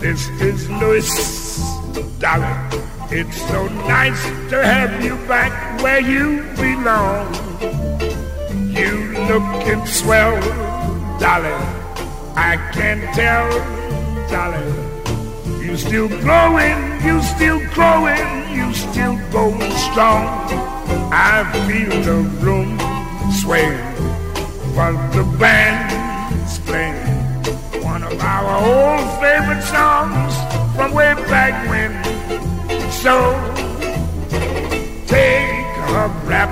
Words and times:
This 0.00 0.28
is 0.40 0.68
Louis. 0.68 1.08
Dolly, 2.18 2.46
it's 3.10 3.40
so 3.48 3.68
nice 3.88 4.22
to 4.50 4.62
have 4.62 5.02
you 5.02 5.16
back 5.26 5.80
where 5.82 6.00
you 6.00 6.42
belong. 6.56 7.32
You 8.74 9.16
looking 9.28 9.86
swell, 9.86 10.40
Dolly. 11.18 11.56
I 12.36 12.56
can 12.72 13.00
tell, 13.14 13.48
Dolly. 14.28 15.64
You 15.64 15.76
still 15.76 16.08
growing, 16.08 16.78
you 17.02 17.22
still 17.22 17.60
growing, 17.72 18.26
you 18.52 18.74
still 18.74 19.16
going 19.32 19.70
strong. 19.88 20.28
I 21.12 21.48
feel 21.66 21.90
the 22.02 22.28
room 22.44 22.78
sway 23.40 23.74
while 24.74 24.98
the 25.12 25.24
band's 25.38 26.58
playing 26.60 27.13
one 27.94 28.02
of 28.02 28.20
our 28.20 28.56
old 28.66 29.08
favorite 29.22 29.62
songs 29.62 30.34
from 30.74 30.92
way 30.92 31.14
back 31.30 31.54
when. 31.70 31.92
So 32.90 33.14
take 35.06 35.68
a 35.94 36.08
rap, 36.26 36.50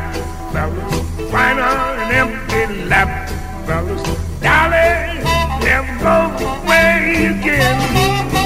fellas, 0.53 0.95
find 1.33 1.59
an 1.59 2.13
empty 2.23 2.85
lap, 2.85 3.29
fellas. 3.67 4.03
Dolly, 4.41 5.19
never 5.65 5.95
go 5.99 6.19
away 6.63 7.27
again. 7.35 8.42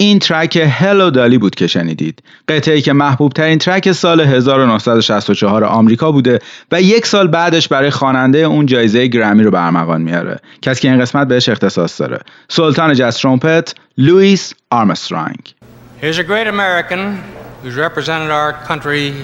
این 0.00 0.18
ترک 0.18 0.56
هلو 0.56 1.10
دالی 1.10 1.38
بود 1.38 1.54
که 1.54 1.66
شنیدید. 1.66 2.22
قطعه 2.48 2.80
که 2.80 2.92
محبوب 2.92 3.32
ترین 3.32 3.58
ترک 3.58 3.92
سال 3.92 4.20
1964 4.20 5.64
آمریکا 5.64 6.12
بوده 6.12 6.38
و 6.72 6.82
یک 6.82 7.06
سال 7.06 7.28
بعدش 7.28 7.68
برای 7.68 7.90
خواننده 7.90 8.38
اون 8.38 8.66
جایزه 8.66 9.06
گرمی 9.06 9.42
رو 9.42 9.50
برمغان 9.50 10.02
میاره. 10.02 10.40
کسی 10.62 10.80
که 10.80 10.90
این 10.90 11.00
قسمت 11.00 11.28
بهش 11.28 11.48
اختصاص 11.48 12.00
داره. 12.00 12.18
سلطان 12.48 12.94
جاز 12.94 13.18
ترومپت 13.18 13.74
لوئیس 13.98 14.54
آرمسترانگ. 14.70 15.54
Here's 16.02 16.18
a 16.18 16.24
great 16.24 16.46
American 16.46 17.22
who's 17.62 17.74
represented 17.74 18.30
our 18.30 18.52
country 18.52 19.14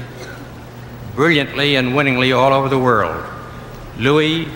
brilliantly 1.14 1.76
and 1.76 1.94
winningly 1.94 2.32
all 2.32 2.52
over 2.52 2.68
the 2.68 2.78
world, 2.78 3.22
Louis 3.98 4.48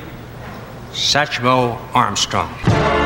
Satchmo 0.92 1.78
Armstrong. 1.94 2.97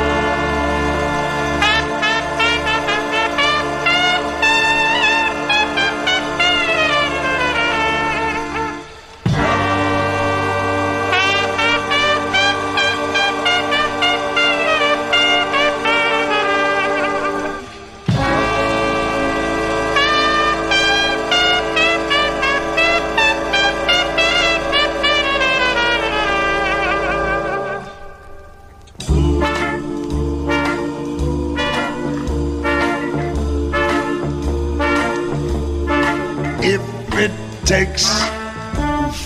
It 37.18 37.30
takes 37.66 38.06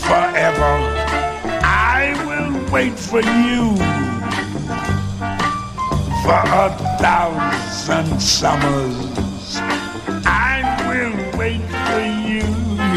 forever, 0.06 0.72
I 1.62 2.14
will 2.26 2.72
wait 2.72 2.98
for 2.98 3.20
you 3.20 3.76
for 6.24 6.42
a 6.64 6.70
thousand 6.98 8.20
summers. 8.20 9.58
I 10.26 10.62
will 10.88 11.38
wait 11.38 11.62
for 11.86 12.00
you, 12.28 12.44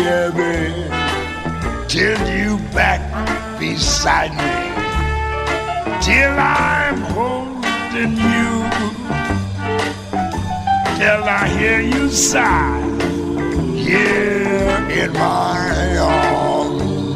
yeah, 0.01 0.29
till 1.87 2.19
you 2.35 2.57
back 2.73 3.01
beside 3.59 4.31
me, 4.31 4.53
till 6.01 6.33
I'm 6.37 7.01
holding 7.13 8.17
you, 8.17 8.49
till 10.97 11.23
I 11.23 11.47
hear 11.57 11.79
you 11.79 12.09
sigh 12.09 12.98
in 13.95 15.13
my 15.13 15.97
arms. 15.97 17.15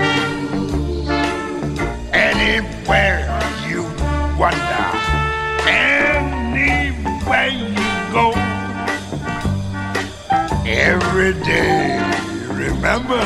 Anywhere 2.12 3.22
you 3.68 3.84
wander, 4.40 4.86
anywhere 5.68 7.50
you 7.50 7.76
go, 8.12 8.32
every 10.66 11.34
day 11.44 12.00
remember 12.50 13.22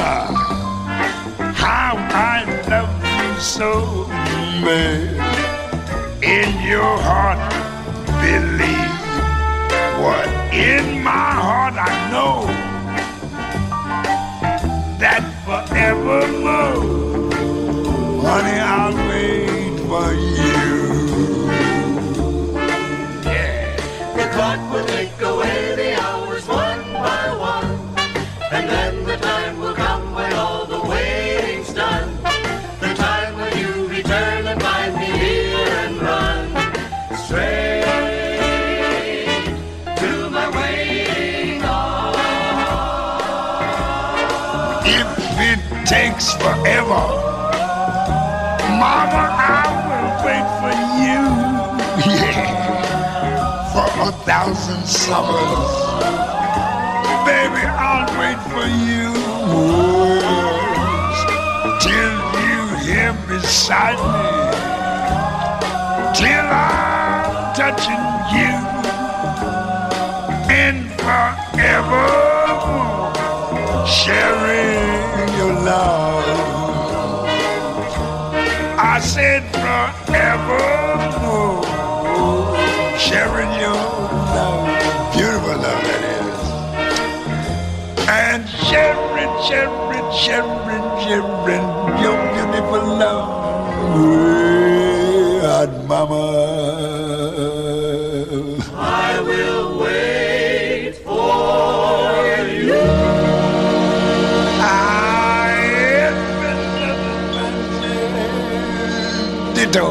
how 1.53 1.95
I 1.95 2.43
love 2.69 2.91
you 3.21 3.39
so, 3.39 4.07
man. 4.63 5.15
In 6.23 6.49
your 6.67 6.97
heart, 6.97 7.39
believe 8.21 8.97
what 10.01 10.27
in 10.53 11.03
my 11.03 11.31
heart 11.31 11.75
I 11.77 12.11
know 12.11 12.76
that 14.99 15.23
forevermore, 15.45 16.81
honey, 18.23 18.59
I'll 18.59 18.95
wait 19.09 19.79
for 19.87 20.13
you. 20.13 20.66
thousand 54.47 54.85
summers. 54.85 55.73
Baby, 57.27 57.63
I'll 57.67 58.07
wait 58.17 58.39
for 58.51 58.67
you. 58.87 59.07
Till 61.83 62.17
you 62.47 62.61
here 62.85 63.15
beside 63.27 63.99
me. 64.13 64.27
Till 66.15 66.47
I'm 66.47 67.55
touching 67.55 68.03
you. 68.37 68.53
And 70.63 70.79
forever 71.01 72.07
sharing 73.85 75.27
your 75.37 75.53
love. 75.65 76.23
I 78.79 78.99
said 79.01 79.43
forever. 79.51 80.76
sharing, 90.26 90.86
sharing, 91.02 91.02
sharing 91.04 91.66
your 92.02 92.16
beautiful 92.32 92.84
love. 93.02 93.28
Hot 95.44 95.72
mama. 95.90 96.24
I 98.74 99.20
will 99.28 99.78
wait 99.82 100.94
for 101.04 102.26
you. 102.60 102.80
Ditto. 109.56 109.88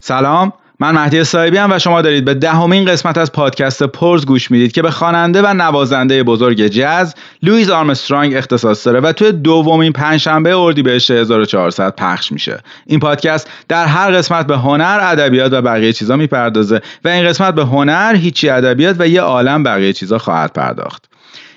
سلام 0.00 0.52
من 0.81 0.91
مهدی 0.91 1.23
صاحبی 1.23 1.57
هم 1.57 1.71
و 1.71 1.79
شما 1.79 2.01
دارید 2.01 2.25
به 2.25 2.33
دهمین 2.33 2.85
قسمت 2.85 3.17
از 3.17 3.31
پادکست 3.31 3.83
پرز 3.83 4.25
گوش 4.25 4.51
می‌دید 4.51 4.71
که 4.71 4.81
به 4.81 4.91
خواننده 4.91 5.41
و 5.41 5.53
نوازنده 5.53 6.23
بزرگ 6.23 6.67
جز 6.67 7.13
لوئیس 7.43 7.69
آرمسترانگ 7.69 8.35
اختصاص 8.35 8.87
داره 8.87 8.99
و 8.99 9.11
توی 9.11 9.31
دومین 9.31 9.91
پنجشنبه 9.91 10.57
اردیبهشت 10.57 11.11
1400 11.11 11.95
پخش 11.95 12.31
میشه. 12.31 12.59
این 12.85 12.99
پادکست 12.99 13.49
در 13.67 13.85
هر 13.85 14.11
قسمت 14.11 14.47
به 14.47 14.57
هنر 14.57 14.99
ادبیات 15.01 15.53
و 15.53 15.61
بقیه 15.61 15.93
چیزا 15.93 16.15
می‌پردازه 16.15 16.81
و 17.05 17.07
این 17.07 17.27
قسمت 17.27 17.55
به 17.55 17.65
هنر 17.65 18.15
هیچی 18.15 18.49
ادبیات 18.49 18.95
و 18.99 19.07
یه 19.07 19.21
عالم 19.21 19.63
بقیه 19.63 19.93
چیزا 19.93 20.17
خواهد 20.17 20.53
پرداخت. 20.53 21.10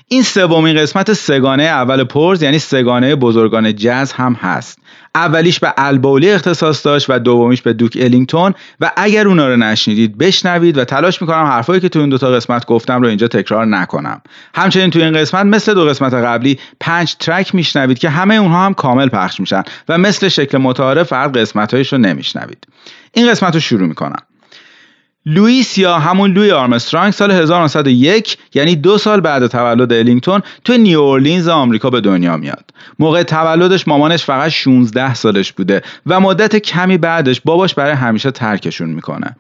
این 0.09 0.23
سومین 0.23 0.77
قسمت 0.77 1.13
سگانه 1.13 1.63
اول 1.63 2.05
پرز 2.05 2.43
یعنی 2.43 2.59
سگانه 2.59 3.17
بزرگان 3.17 3.77
جز 3.77 4.13
هم 4.13 4.33
هست. 4.33 4.79
اولیش 5.15 5.61
به 5.61 5.75
البولی 5.77 6.31
اختصاص 6.31 6.87
داشت 6.87 7.07
و 7.09 7.19
دومیش 7.19 7.63
به 7.63 7.73
دوک 7.73 7.99
الینگتون. 8.01 8.55
و 8.81 8.91
اگر 8.97 9.29
اونا 9.29 9.49
رو 9.49 9.57
نشنیدید 9.57 10.19
بشنوید 10.19 10.79
و 10.79 10.85
تلاش 10.85 11.23
می‌کنم 11.23 11.45
حرفایی 11.45 11.81
که 11.81 11.89
تو 11.89 11.99
این 11.99 12.09
دوتا 12.09 12.31
قسمت 12.31 12.67
گفتم 12.67 13.03
رو 13.03 13.09
اینجا 13.09 13.29
تکرار 13.29 13.67
نکنم. 13.67 14.23
همچنین 14.55 14.91
تو 14.91 14.99
این 14.99 15.13
قسمت 15.13 15.47
مثل 15.47 15.75
دو 15.75 15.85
قسمت 15.85 16.15
قبلی 16.15 16.59
پنج 16.81 17.15
track 17.15 17.55
میشنوید 17.55 17.99
که 17.99 18.09
همه 18.09 18.35
اونها 18.35 18.67
هم 18.67 18.75
کامل 18.75 19.09
پخش 19.09 19.41
میشن 19.41 19.63
و 19.89 19.99
مثل 19.99 20.29
شکل 20.29 20.59
متعارف 20.59 21.07
فقط 21.07 21.37
قسمتهایش 21.37 21.93
رو 21.93 21.99
نمیشنوید. 21.99 22.67
این 23.13 23.31
قسمت 23.31 23.55
رو 23.55 23.61
شروع 23.61 23.89
می‌کنم. 23.89 24.23
لوئیس 25.27 25.79
یا 25.79 25.99
همون 25.99 26.33
لوی 26.33 26.51
آرمسترانگ 26.51 27.13
سال 27.13 27.31
1901 27.31 28.39
یعنی 28.55 28.77
دو 28.77 28.99
سال 28.99 29.21
بعد 29.21 29.47
تولد 29.47 29.93
الینگتون 29.93 30.43
تو 30.65 30.77
نیو 30.77 31.01
اورلینز 31.01 31.49
آمریکا 31.49 31.91
به 31.91 32.01
دنیا 32.01 32.37
میاد. 32.37 32.65
موقع 32.99 33.23
تولدش 33.23 33.89
مامانش 33.89 34.25
فقط 34.25 34.49
16 34.49 35.15
سالش 35.15 35.53
بوده 35.53 35.83
و 36.07 36.21
مدت 36.21 36.57
کمی 36.57 36.99
بعدش 36.99 37.41
باباش 37.41 37.75
برای 37.75 37.93
همیشه 37.93 38.31
ترکشون 38.31 38.89
می‌کنه. 38.89 39.37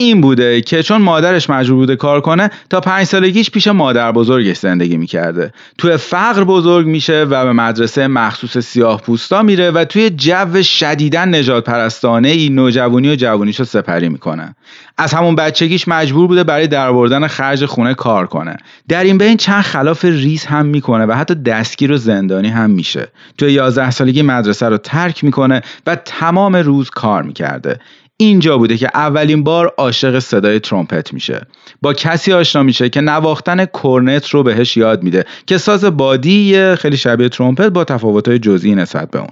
این 0.00 0.20
بوده 0.20 0.60
که 0.60 0.82
چون 0.82 1.02
مادرش 1.02 1.50
مجبور 1.50 1.76
بوده 1.76 1.96
کار 1.96 2.20
کنه 2.20 2.50
تا 2.70 2.80
پنج 2.80 3.06
سالگیش 3.06 3.50
پیش 3.50 3.68
مادر 3.68 4.12
بزرگش 4.12 4.56
زندگی 4.56 4.96
می‌کرده. 4.96 5.52
توی 5.78 5.96
فقر 5.96 6.44
بزرگ 6.44 6.86
میشه 6.86 7.22
و 7.22 7.44
به 7.44 7.52
مدرسه 7.52 8.06
مخصوص 8.06 8.58
سیاه 8.58 9.00
پوستا 9.00 9.42
میره 9.42 9.70
و 9.70 9.84
توی 9.84 10.10
جو 10.10 10.62
شدیدن 10.62 11.34
نجات 11.34 11.64
پرستانه 11.64 12.28
ای 12.28 12.48
نوجوانی 12.48 13.10
و 13.10 13.16
جوانیشو 13.16 13.64
سپری 13.64 14.08
می‌کنه. 14.08 14.54
از 14.98 15.14
همون 15.14 15.34
بچگیش 15.34 15.88
مجبور 15.88 16.26
بوده 16.26 16.44
برای 16.44 16.66
درآوردن 16.66 17.26
خرج 17.26 17.64
خونه 17.64 17.94
کار 17.94 18.26
کنه. 18.26 18.56
در 18.88 19.04
این 19.04 19.18
بین 19.18 19.36
چند 19.36 19.62
خلاف 19.62 20.04
ریز 20.04 20.44
هم 20.44 20.66
می‌کنه 20.66 21.06
و 21.06 21.12
حتی 21.12 21.34
دستگیر 21.34 21.92
و 21.92 21.96
زندانی 21.96 22.48
هم 22.48 22.70
میشه. 22.70 23.08
توی 23.38 23.52
11 23.52 23.90
سالگی 23.90 24.22
مدرسه 24.22 24.68
رو 24.68 24.78
ترک 24.78 25.24
می‌کنه 25.24 25.62
و 25.86 25.96
تمام 25.96 26.56
روز 26.56 26.90
کار 26.90 27.22
می‌کرده. 27.22 27.78
اینجا 28.20 28.58
بوده 28.58 28.76
که 28.76 28.90
اولین 28.94 29.44
بار 29.44 29.74
عاشق 29.78 30.18
صدای 30.18 30.60
ترومپت 30.60 31.12
میشه. 31.12 31.46
با 31.82 31.92
کسی 31.92 32.32
آشنا 32.32 32.62
میشه 32.62 32.88
که 32.88 33.00
نواختن 33.00 33.64
کرنت 33.64 34.28
رو 34.28 34.42
بهش 34.42 34.76
یاد 34.76 35.02
میده 35.02 35.24
که 35.46 35.58
ساز 35.58 35.84
بادی 35.84 36.74
خیلی 36.76 36.96
شبیه 36.96 37.28
ترومپت 37.28 37.66
با 37.66 37.84
تفاوت‌های 37.84 38.38
جزئی 38.38 38.74
نسبت 38.74 39.10
به 39.10 39.18
اون. 39.18 39.30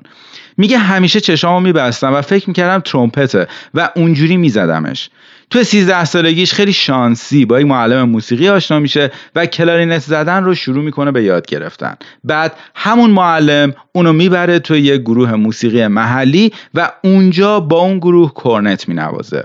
میگه 0.57 0.79
همیشه 0.79 1.21
چشامو 1.21 1.61
میبستم 1.61 2.15
و 2.15 2.23
فکر 2.23 2.49
می‌کردم 2.49 2.81
ترومپته 2.81 3.47
و 3.75 3.91
اونجوری 3.97 4.37
میزدمش. 4.37 5.11
تو 5.51 5.65
13 5.65 6.05
سالگیش 6.05 6.53
خیلی 6.53 6.73
شانسی 6.73 7.45
با 7.45 7.61
یک 7.61 7.67
معلم 7.67 8.09
موسیقی 8.09 8.49
آشنا 8.49 8.79
میشه 8.79 9.11
و 9.35 9.47
کلارینت 9.47 9.99
زدن 9.99 10.45
رو 10.45 10.55
شروع 10.55 10.85
می‌کنه 10.85 11.13
به 11.13 11.23
یاد 11.23 11.47
گرفتن. 11.47 11.95
بعد 12.25 12.57
همون 12.75 13.11
معلم 13.11 13.75
اونو 13.93 14.13
می‌بره 14.13 14.59
توی 14.59 14.81
یک 14.81 15.01
گروه 15.01 15.35
موسیقی 15.35 15.87
محلی 15.87 16.53
و 16.75 16.93
اونجا 17.05 17.61
با 17.61 17.79
اون 17.81 17.99
گروه 17.99 18.33
کرنت 18.45 18.89
مینوازه. 18.89 19.45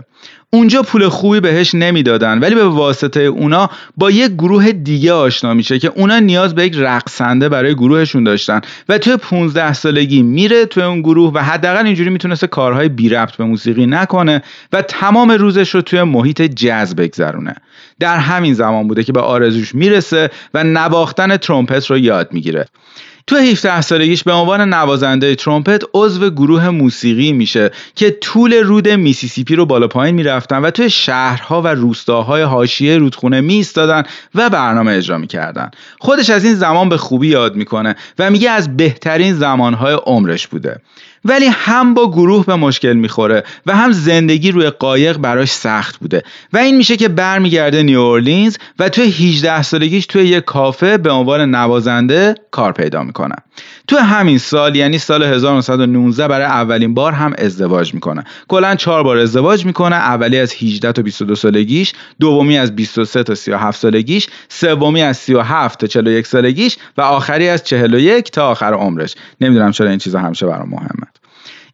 اونجا 0.54 0.82
پول 0.82 1.10
خوبی 1.10 1.40
بهش 1.40 1.76
نمی‌دادن 1.76 2.40
ولی 2.40 2.56
به 2.56 2.66
واسطه 2.66 3.20
اونا 3.20 3.70
با 3.98 4.12
یک 4.12 4.32
گروه 4.32 4.72
دیگه 4.72 5.14
آشنا 5.14 5.54
میشه 5.54 5.80
که 5.80 5.92
اونا 5.96 6.20
نیاز 6.20 6.56
به 6.56 6.66
یک 6.66 6.76
رقصنده 6.78 7.50
برای 7.50 7.76
گروهشون 7.76 8.24
داشتن 8.24 8.62
و 8.90 8.98
توی 8.98 9.18
15 9.18 9.74
سالگی 9.74 10.24
میره 10.24 10.66
توی 10.66 10.84
اون 10.84 11.02
گروه 11.02 11.34
و 11.34 11.44
حداقل 11.44 11.86
اینجوری 11.86 12.10
می‌تونسته 12.10 12.48
کارهای 12.48 12.90
بی 12.90 13.10
ربط 13.10 13.36
به 13.36 13.44
موسیقی 13.44 13.86
نکنه 13.86 14.44
و 14.74 14.82
تمام 14.82 15.32
روزش 15.32 15.70
رو 15.70 15.82
توی 15.82 16.04
محیط 16.04 16.42
jazz 16.42 16.96
بگذرونه. 16.96 17.56
در 18.00 18.18
همین 18.18 18.54
زمان 18.54 18.88
بوده 18.88 19.04
که 19.04 19.14
به 19.14 19.22
آرزوش 19.22 19.76
می‌رسه 19.76 20.30
و 20.54 20.64
نواختن 20.64 21.38
ترومپت 21.38 21.86
رو 21.86 21.98
یاد 21.98 22.34
می‌گیره. 22.34 22.66
تو 23.28 23.36
17 23.36 23.82
سالگیش 23.82 24.24
به 24.24 24.32
عنوان 24.32 24.74
نوازنده 24.74 25.36
ترومپت 25.36 25.84
عضو 25.94 26.30
گروه 26.30 26.70
موسیقی 26.70 27.32
میشه 27.32 27.72
که 27.96 28.12
طول 28.12 28.54
رود 28.54 28.90
میسیسیپی 28.90 29.56
رو 29.56 29.66
بالا 29.66 29.88
پایین 29.88 30.16
می‌رفتن 30.16 30.62
و 30.62 30.72
توی 30.72 30.90
شهرها 30.90 31.62
و 31.62 31.68
روستاهای 31.68 32.42
حاشیه 32.42 32.98
رودخونه 32.98 33.42
میایستادن 33.42 34.04
و 34.36 34.50
برنامه 34.50 34.92
اجرا 34.92 35.18
می‌کردن. 35.18 35.72
خودش 36.00 36.30
از 36.30 36.46
این 36.46 36.56
زمان 36.56 36.90
به 36.90 36.98
خوبی 36.98 37.28
یاد 37.28 37.56
می‌کنه 37.56 37.96
و 38.20 38.30
میگه 38.30 38.50
از 38.50 38.78
بهترین 38.78 39.36
زمانهای 39.36 39.94
عمرش 40.06 40.48
بوده. 40.48 40.82
ولی 41.26 41.46
هم 41.46 41.94
با 41.94 42.12
گروه 42.12 42.46
به 42.46 42.56
مشکل 42.56 42.94
می‌خوره 42.94 43.44
و 43.66 43.76
هم 43.76 43.92
زندگی 43.92 44.52
روی 44.52 44.70
قایق 44.70 45.18
براش 45.18 45.52
سخت 45.52 45.98
بوده. 45.98 46.24
و 46.54 46.58
این 46.58 46.78
میشه 46.78 46.98
که 46.98 47.10
برمیگرده 47.10 47.84
نیو 47.84 48.00
اورلینز 48.00 48.58
و 48.80 48.90
توی 48.90 49.04
18 49.04 49.62
سالگیش 49.62 50.06
توی 50.06 50.24
یک 50.24 50.44
کافه 50.46 50.98
به 50.98 51.12
عنوان 51.12 51.56
نوازنده 51.56 52.36
کار 52.52 52.72
پیدا 52.72 53.04
می‌کنه. 53.04 53.36
تو 53.88 53.98
همین 53.98 54.38
سال 54.38 54.76
یعنی 54.76 54.98
سال 54.98 55.24
1919 55.24 56.28
برای 56.28 56.46
اولین 56.46 56.94
بار 56.94 57.12
هم 57.12 57.34
ازدواج 57.38 57.94
می‌کنه. 57.94 58.24
کلا 58.48 58.76
چهار 58.76 59.04
بار 59.04 59.18
ازدواج 59.18 59.66
می‌کنه 59.66 59.96
اولی 59.96 60.40
از 60.40 60.54
18 60.54 60.92
تا 60.92 61.02
22 61.02 61.36
سالگیش 61.36 61.94
دومی 62.20 62.58
از 62.58 62.76
23 62.76 63.24
تا 63.24 63.36
37 63.36 63.80
سالگیش 63.80 64.28
سومی 64.50 65.02
از 65.02 65.18
37 65.18 65.80
تا 65.80 65.88
41 65.88 66.28
سالگیش 66.28 66.78
و 66.98 67.02
آخری 67.02 67.50
از 67.50 67.64
41 67.64 68.32
تا 68.32 68.48
آخر 68.48 68.74
عمرش. 68.74 69.16
نمی‌دونم 69.42 69.72
چرا 69.72 69.90
این 69.90 70.00
چیزا 70.00 70.20
همیشه 70.20 70.46
برام 70.46 70.70
مهمه. 70.70 71.13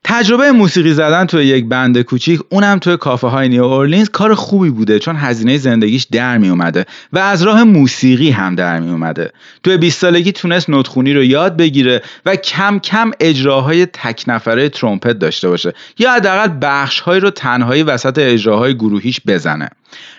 تجربه 0.03 0.51
موسیقی 0.51 0.93
زدن 0.93 1.25
توی 1.25 1.45
یک 1.45 1.65
بند 1.65 2.01
کوچیک 2.01 2.39
اونم 2.49 2.79
توی 2.79 2.97
کافه 2.97 3.27
های 3.27 3.49
نیو 3.49 3.63
اورلینز 3.63 4.09
کار 4.09 4.35
خوبی 4.35 4.69
بوده 4.69 4.99
چون 4.99 5.15
هزینه 5.15 5.57
زندگیش 5.57 6.03
در 6.03 6.37
می 6.37 6.49
اومده 6.49 6.85
و 7.13 7.19
از 7.19 7.43
راه 7.43 7.63
موسیقی 7.63 8.29
هم 8.29 8.55
در 8.55 8.79
می 8.79 8.91
اومده 8.91 9.31
توی 9.63 9.77
20 9.77 10.01
سالگی 10.01 10.31
تونست 10.31 10.69
نوتخونی 10.69 11.13
رو 11.13 11.23
یاد 11.23 11.57
بگیره 11.57 12.01
و 12.25 12.35
کم 12.35 12.79
کم 12.79 13.11
اجراهای 13.19 13.85
تک 13.85 14.23
نفره 14.27 14.69
ترومپت 14.69 15.19
داشته 15.19 15.49
باشه 15.49 15.73
یا 15.97 16.13
حداقل 16.13 16.57
بخشهایی 16.61 17.19
رو 17.19 17.29
تنهایی 17.29 17.83
وسط 17.83 18.17
اجراهای 18.17 18.75
گروهیش 18.75 19.21
بزنه. 19.27 19.69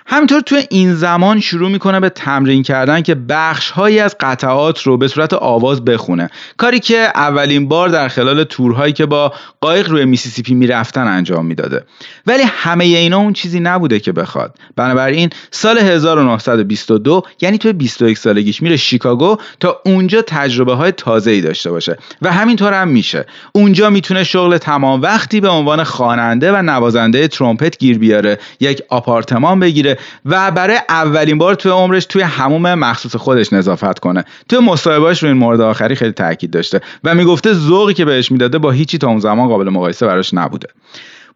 همینطور 0.06 0.40
توی 0.40 0.62
این 0.70 0.94
زمان 0.94 1.40
شروع 1.40 1.70
می‌کنه 1.70 2.00
به 2.00 2.08
تمرین 2.08 2.62
کردن 2.62 3.02
که 3.02 3.14
بخش 3.14 3.70
هایی 3.70 3.98
از 3.98 4.16
قطعات 4.20 4.82
رو 4.82 4.96
به 4.96 5.08
صورت 5.08 5.32
آواز 5.32 5.84
بخونه. 5.84 6.30
کاری 6.56 6.80
که 6.80 6.96
اولین 7.14 7.68
بار 7.68 7.88
در 7.88 8.08
خلال 8.08 8.44
تورهایی 8.44 8.92
که 8.92 9.06
با 9.06 9.32
قایق 9.60 9.88
روی 9.88 10.04
میسیسیپی 10.04 10.54
می‌رفتن 10.54 11.06
انجام 11.06 11.46
می‌داده. 11.46 11.84
ولی 12.26 12.42
همه 12.46 12.84
اینا 12.84 13.18
اون 13.18 13.32
چیزی 13.32 13.60
نبوده 13.60 14.00
که 14.00 14.12
بخواد. 14.12 14.56
بنابراین 14.76 15.30
سال 15.50 15.78
1922 15.78 17.22
یعنی 17.40 17.58
توی 17.58 17.72
21 17.72 18.18
سالگیش 18.18 18.62
میره 18.62 18.76
شیکاگو 18.76 19.36
تا 19.60 19.80
اونجا 19.84 20.22
تجربه 20.22 20.74
های 20.74 20.92
تازه 20.92 21.30
ای 21.30 21.40
داشته 21.40 21.70
باشه. 21.70 21.98
و 22.22 22.32
همینطور 22.32 22.72
هم 22.72 22.88
میشه. 22.88 23.26
اونجا 23.52 23.90
می‌تونه 23.90 24.24
شغل 24.24 24.58
تمام 24.58 25.02
وقتی 25.02 25.40
به 25.40 25.48
عنوان 25.48 25.84
خواننده 25.84 26.52
و 26.52 26.62
نوازنده 26.62 27.28
ترومپت 27.28 27.78
گیر 27.78 27.98
بیاره. 27.98 28.38
یک 28.60 28.82
آپارتمان 28.88 29.59
بگیره 29.60 29.98
و 30.24 30.50
برای 30.50 30.78
اولین 30.88 31.38
بار 31.38 31.54
توی 31.54 31.72
عمرش 31.72 32.04
توی 32.04 32.22
حموم 32.22 32.74
مخصوص 32.74 33.16
خودش 33.16 33.52
نظافت 33.52 33.98
کنه. 33.98 34.24
توی 34.48 34.58
مصاحبهاش 34.58 35.22
رو 35.22 35.28
این 35.28 35.38
مورد 35.38 35.60
آخری 35.60 35.94
خیلی 35.94 36.12
تاکید 36.12 36.50
داشته 36.50 36.80
و 37.04 37.14
می‌گفته 37.14 37.52
ذوقی 37.52 37.94
که 37.94 38.04
بهش 38.04 38.32
می‌داده 38.32 38.58
با 38.58 38.70
هیچی 38.70 38.98
تا 38.98 39.08
اون 39.08 39.18
زمان 39.18 39.48
قابل 39.48 39.68
مقایسه 39.68 40.06
براش 40.06 40.34
نبوده. 40.34 40.68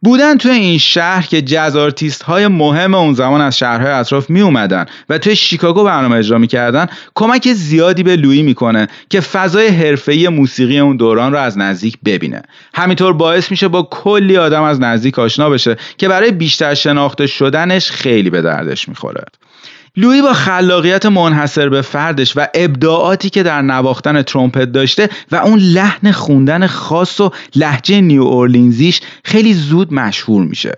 بودن 0.04 0.38
توی 0.38 0.50
این 0.50 0.78
شهر 0.78 1.26
که 1.26 1.42
jazz 1.42 1.76
artist 1.76 2.22
های 2.22 2.46
مهم 2.46 2.94
اون 2.94 3.14
زمان 3.14 3.40
از 3.40 3.58
شهرهای 3.58 3.92
اطراف 3.92 4.30
می 4.30 4.40
اومدن 4.40 4.86
و 5.08 5.18
توی 5.18 5.36
شیکاگو 5.36 5.84
برنامه 5.84 6.16
اجرا 6.16 6.38
می‌کردن 6.38 6.86
کمک 7.14 7.52
زیادی 7.52 8.02
به 8.02 8.16
لویی 8.16 8.42
می‌کنه 8.42 8.88
که 9.08 9.20
فضای 9.20 9.68
حرفه‌ای 9.68 10.28
موسیقی 10.28 10.78
اون 10.78 10.96
دوران 10.96 11.32
رو 11.32 11.38
از 11.38 11.58
نزدیک 11.58 11.98
ببینه. 12.04 12.42
همینطور 12.74 13.12
باعث 13.12 13.50
میشه 13.50 13.68
با 13.68 13.82
کلی 13.90 14.36
آدم 14.36 14.62
از 14.62 14.80
نزدیک 14.80 15.18
آشنا 15.18 15.50
بشه 15.50 15.76
که 15.98 16.08
برای 16.08 16.30
بیشتر 16.30 16.74
شناخته 16.74 17.26
شدنش 17.26 17.90
خیلی 17.90 18.30
به 18.30 18.42
دردش 18.42 18.88
می‌خوره 18.88 19.24
لویی 19.96 20.22
با 20.22 20.32
خلاقیت 20.32 21.06
منحصر 21.06 21.68
به 21.68 21.82
فردش 21.82 22.36
و 22.36 22.46
ابداعاتی 22.54 23.30
که 23.30 23.42
در 23.42 23.62
نواختن 23.62 24.22
ترومپت 24.22 24.72
داشته 24.72 25.08
و 25.32 25.36
اون 25.36 25.58
لحن 25.58 26.12
خوندن 26.12 26.66
خاص 26.66 27.20
و 27.20 27.30
لحجه 27.56 28.00
نیو 28.00 28.22
اورلینزیش 28.22 29.00
خیلی 29.24 29.54
زود 29.54 29.92
مشهور 29.92 30.44
میشه. 30.44 30.74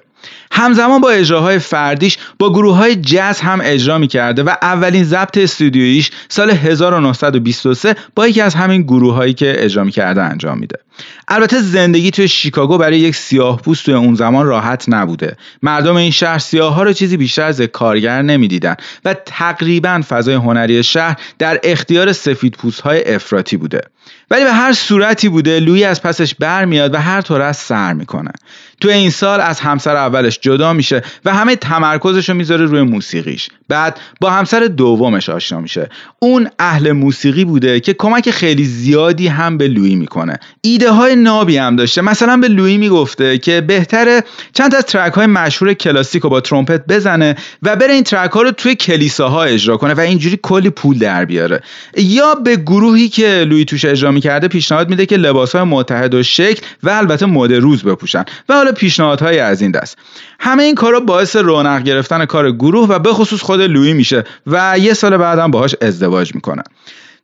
همزمان 0.52 1.00
با 1.00 1.10
اجراهای 1.10 1.58
فردیش 1.58 2.18
با 2.38 2.52
گروه 2.52 2.76
های 2.76 2.96
جز 2.96 3.40
هم 3.40 3.60
اجرا 3.64 3.98
می 3.98 4.08
کرده 4.08 4.42
و 4.42 4.54
اولین 4.62 5.04
ضبط 5.04 5.38
استودیویش 5.38 6.10
سال 6.28 6.50
1923 6.50 7.94
با 8.14 8.28
یکی 8.28 8.40
از 8.40 8.54
همین 8.54 8.82
گروه 8.82 9.14
هایی 9.14 9.34
که 9.34 9.64
اجرا 9.64 9.84
می 9.84 9.92
کرده 9.92 10.22
انجام 10.22 10.58
میده. 10.58 10.78
البته 11.28 11.62
زندگی 11.62 12.10
توی 12.10 12.28
شیکاگو 12.28 12.78
برای 12.78 12.98
یک 12.98 13.16
سیاه 13.16 13.62
پوست 13.62 13.84
توی 13.84 13.94
اون 13.94 14.14
زمان 14.14 14.46
راحت 14.46 14.84
نبوده. 14.88 15.36
مردم 15.62 15.96
این 15.96 16.10
شهر 16.10 16.38
سیاه 16.38 16.74
ها 16.74 16.82
رو 16.82 16.92
چیزی 16.92 17.16
بیشتر 17.16 17.42
از 17.42 17.60
کارگر 17.60 18.22
نمی‌دیدن 18.22 18.76
و 19.04 19.14
تقریبا 19.14 20.02
فضای 20.08 20.34
هنری 20.34 20.82
شهر 20.82 21.16
در 21.38 21.60
اختیار 21.62 22.12
سفید 22.12 22.54
پوست 22.54 22.80
های 22.80 23.14
افراطی 23.14 23.56
بوده. 23.56 23.80
ولی 24.30 24.44
به 24.44 24.52
هر 24.52 24.72
صورتی 24.72 25.28
بوده 25.28 25.60
لویی 25.60 25.84
از 25.84 26.02
پسش 26.02 26.34
برمیاد 26.34 26.94
و 26.94 26.98
هر 26.98 27.20
طور 27.20 27.42
از 27.42 27.56
سر 27.56 27.92
می‌کنه. 27.92 28.30
تو 28.80 28.88
این 28.88 29.10
سال 29.10 29.40
از 29.40 29.60
همسر 29.60 29.96
اولش 29.96 30.38
جدا 30.42 30.72
میشه 30.72 31.02
و 31.24 31.34
همه 31.34 31.56
تمرکزش 31.56 32.28
رو 32.28 32.34
می‌ذاره 32.34 32.64
روی 32.64 32.82
موسیقیش. 32.82 33.48
بعد 33.68 34.00
با 34.20 34.30
همسر 34.30 34.60
دومش 34.60 35.28
آشنا 35.28 35.60
میشه. 35.60 35.88
اون 36.18 36.48
اهل 36.58 36.92
موسیقی 36.92 37.44
بوده 37.44 37.80
که 37.80 37.94
کمک 37.94 38.30
خیلی 38.30 38.64
زیادی 38.64 39.28
هم 39.28 39.58
به 39.58 39.68
لویی 39.68 39.96
می‌کنه. 39.96 40.38
ایده 40.60 40.90
های 40.90 41.16
نابی 41.16 41.56
هم 41.56 41.76
داشته. 41.76 42.00
مثلا 42.00 42.36
به 42.36 42.48
لویی 42.48 42.78
می‌گفته 42.78 43.38
که 43.38 43.60
بهتره 43.60 44.22
چند 44.52 44.74
از 44.74 44.84
ترک 44.84 45.12
های 45.12 45.26
مشهور 45.26 45.74
کلاسیک 45.74 46.22
رو 46.22 46.30
با 46.30 46.40
ترومپت 46.40 46.86
بزنه 46.86 47.36
و 47.62 47.76
بره 47.76 47.94
این 47.94 48.04
ترک 48.04 48.30
ها 48.30 48.42
رو 48.42 48.50
توی 48.50 48.74
کلیساها 48.74 49.44
اجرا 49.44 49.76
کنه 49.76 49.94
و 49.94 50.00
اینجوری 50.00 50.38
کلی 50.42 50.70
پول 50.70 50.98
در 50.98 51.24
بیاره. 51.24 51.60
یا 51.96 52.34
به 52.34 52.56
گروهی 52.56 53.08
که 53.08 53.44
لویی 53.48 53.64
توش 53.64 53.84
اجرا 53.96 54.10
می‌کرده 54.10 54.48
پیشنهاد 54.48 54.88
میده 54.88 55.06
که 55.06 55.16
لباس 55.16 55.54
های 55.54 55.64
متحد 55.64 56.14
و 56.14 56.22
شکل 56.22 56.66
و 56.82 56.90
البته 56.90 57.26
مد 57.26 57.52
روز 57.52 57.82
بپوشن. 57.82 58.24
و 58.48 58.54
حالا 58.54 58.72
پیشنهادهای 58.72 59.38
از 59.38 59.62
این 59.62 59.70
دست. 59.70 59.98
همه 60.40 60.62
این 60.62 60.74
کارا 60.74 61.00
باعث 61.00 61.36
رونق 61.36 61.82
گرفتن 61.82 62.24
کار 62.24 62.52
گروه 62.52 62.88
و 62.88 62.98
به 62.98 63.12
خصوص 63.12 63.40
خود 63.40 63.60
لویی 63.60 63.92
میشه 63.92 64.24
و 64.46 64.78
یه 64.78 64.94
سال 64.94 65.16
بعدم 65.16 65.50
باهاش 65.50 65.74
ازدواج 65.80 66.34
می‌کنه 66.34 66.62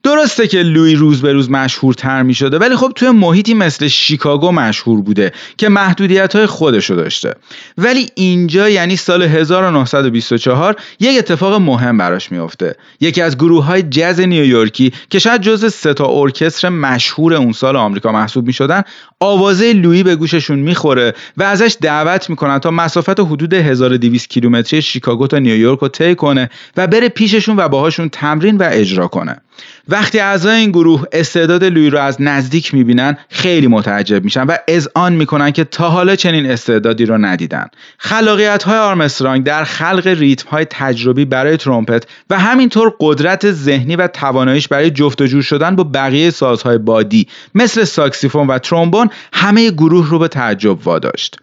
درسته 0.03 0.47
که 0.47 0.63
لوی 0.63 0.95
روز 0.95 1.23
به 1.23 1.33
روز 1.33 1.51
مشهورتر 1.51 2.23
می 2.23 2.35
شده 2.35 2.59
ولی 2.59 2.77
خب 2.77 2.93
توی 2.97 3.11
محیطی 3.11 3.55
مثل 3.55 3.89
شیکاگو 3.89 4.53
مشهور 4.53 5.01
بوده 5.01 5.33
که 5.57 5.69
محدودیت 5.69 6.37
های 6.37 6.47
خودشو 6.47 6.95
داشته. 6.95 7.35
ولی 7.79 8.11
اینجا 8.15 8.69
یعنی 8.69 8.97
سال 8.97 9.23
1924 9.23 10.77
یک 11.01 11.19
اتفاق 11.19 11.61
مهم 11.61 11.99
براش 11.99 12.33
میافته. 12.33 12.77
یکی 13.01 13.23
از 13.23 13.37
گروه 13.37 13.65
های 13.65 13.83
جز 13.83 14.21
نیویورکی 14.21 14.93
که 15.11 15.19
شاید 15.19 15.41
جز 15.41 15.75
سه 15.75 15.95
تا 15.95 16.07
ارکستر 16.21 16.69
مشهور 16.69 17.35
اون 17.35 17.53
سال 17.53 17.77
آمریکا 17.77 18.13
محسوب 18.13 18.47
می 18.47 18.53
شدن 18.53 18.83
آوازه 19.21 19.73
لویی 19.73 20.03
به 20.03 20.17
گوششون 20.17 20.59
می‌خوره 20.59 21.15
و 21.37 21.43
ازش 21.43 21.77
دعوت 21.81 22.31
می‌کنن 22.31 22.59
تا 22.59 22.71
مسافت 22.71 23.21
حدود 23.21 23.55
1200 23.55 24.29
کیلومتری 24.29 24.83
شیکاگو 24.83 25.27
تا 25.27 25.39
نیویورک 25.39 25.79
رو 25.79 25.89
طی 25.89 26.15
کنه 26.15 26.51
و 26.77 26.87
بره 26.87 27.09
پیششون 27.09 27.57
و 27.57 27.69
باهاشون 27.69 28.09
تمرین 28.09 28.57
و 28.57 28.69
اجرا 28.73 29.09
کنه. 29.09 29.41
وقتی 29.89 30.19
اعضای 30.19 30.57
این 30.57 30.71
گروه 30.71 31.05
استعداد 31.13 31.65
لوی 31.65 31.91
رو 31.91 31.99
از 31.99 32.17
نزدیک 32.21 32.75
می‌بینن 32.75 33.19
خیلی 33.29 33.67
متعجب 33.67 34.25
میشن 34.25 34.43
و 34.43 34.57
اذعان 34.69 35.13
می‌کنن 35.13 35.51
که 35.51 35.65
تا 35.65 35.91
حالا 35.91 36.17
چنین 36.17 36.51
استعدادی 36.51 37.07
رو 37.07 37.19
ندیدن. 37.19 37.67
خلاقیت 37.99 38.63
های 38.63 38.79
آرمسترانگ 38.79 39.45
در 39.45 39.65
خلق 39.65 40.07
ریتم 40.07 40.49
های 40.49 40.65
تجربی 40.65 41.25
برای 41.25 41.57
ترومپت 41.57 42.05
و 42.31 42.39
همینطور 42.39 42.95
قدرت 43.01 43.53
ذهنی 43.53 43.97
و 43.97 44.07
تواناییش 44.07 44.69
برای 44.69 44.91
جفت 44.91 45.21
و 45.21 45.27
جور 45.27 45.43
شدن 45.43 45.77
با 45.77 45.85
بقیه 45.85 46.31
سازهای 46.31 46.79
بادی 46.79 47.29
مثل 47.55 47.85
ساکسیفون 47.85 48.47
و 48.47 48.59
ترومبون 48.59 49.11
همه 49.33 49.71
گروه 49.71 50.11
رو 50.11 50.19
به 50.19 50.29
تعجب 50.29 50.87
واداشت. 50.87 51.39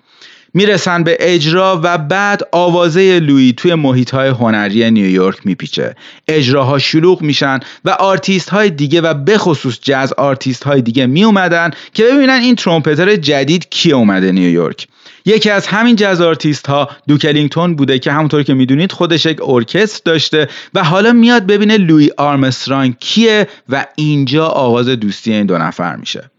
می‌رسن 0.54 1.04
به 1.04 1.18
اجرا 1.20 1.80
و 1.84 1.98
بعد 1.98 2.42
آوازه 2.52 3.20
لویی 3.20 3.54
توی 3.54 3.76
محیط 3.76 4.12
های 4.12 4.30
هنری 4.30 4.92
نیویورک 4.92 5.38
میپیچه. 5.46 5.96
اجراها 6.28 6.80
شلوغ 6.80 7.22
میشن 7.22 7.60
و 7.86 7.90
آرتیست 7.90 8.50
های 8.50 8.70
دیگه 8.70 9.02
و 9.02 9.14
به 9.14 9.38
خصوص 9.38 9.80
jazz 9.82 10.14
artist 10.14 10.64
های 10.64 10.82
دیگه 10.82 11.06
می 11.06 11.24
اومدن 11.24 11.72
که 11.94 12.04
ببینن 12.04 12.40
این 12.42 12.56
trumpeter 12.56 13.16
جدید 13.16 13.70
کی 13.70 13.92
اومده 13.92 14.32
نیویورک 14.32 14.88
یکی 15.26 15.50
از 15.50 15.68
همین 15.68 15.96
jazz 15.96 16.22
artist 16.22 16.68
ها 16.68 16.90
دوک 17.08 17.33
الینگتون 17.33 17.76
بوده 17.76 18.00
که 18.00 18.12
همونطور 18.12 18.44
که 18.44 18.54
می‌دونید 18.54 18.92
خودش 18.92 19.26
یک 19.26 19.40
ارکستر 19.44 20.02
داشته 20.06 20.48
و 20.74 20.84
حالا 20.84 21.14
میاد 21.14 21.46
ببینه 21.46 21.78
لوی 21.78 22.12
آرمسترانگ 22.18 22.96
کیه 23.00 23.48
و 23.70 23.86
اینجا 23.96 24.46
آغاز 24.46 24.90
دوستی 24.90 25.34
این 25.34 25.46
دو 25.46 25.58
نفر 25.58 25.96
میشه. 25.96 26.30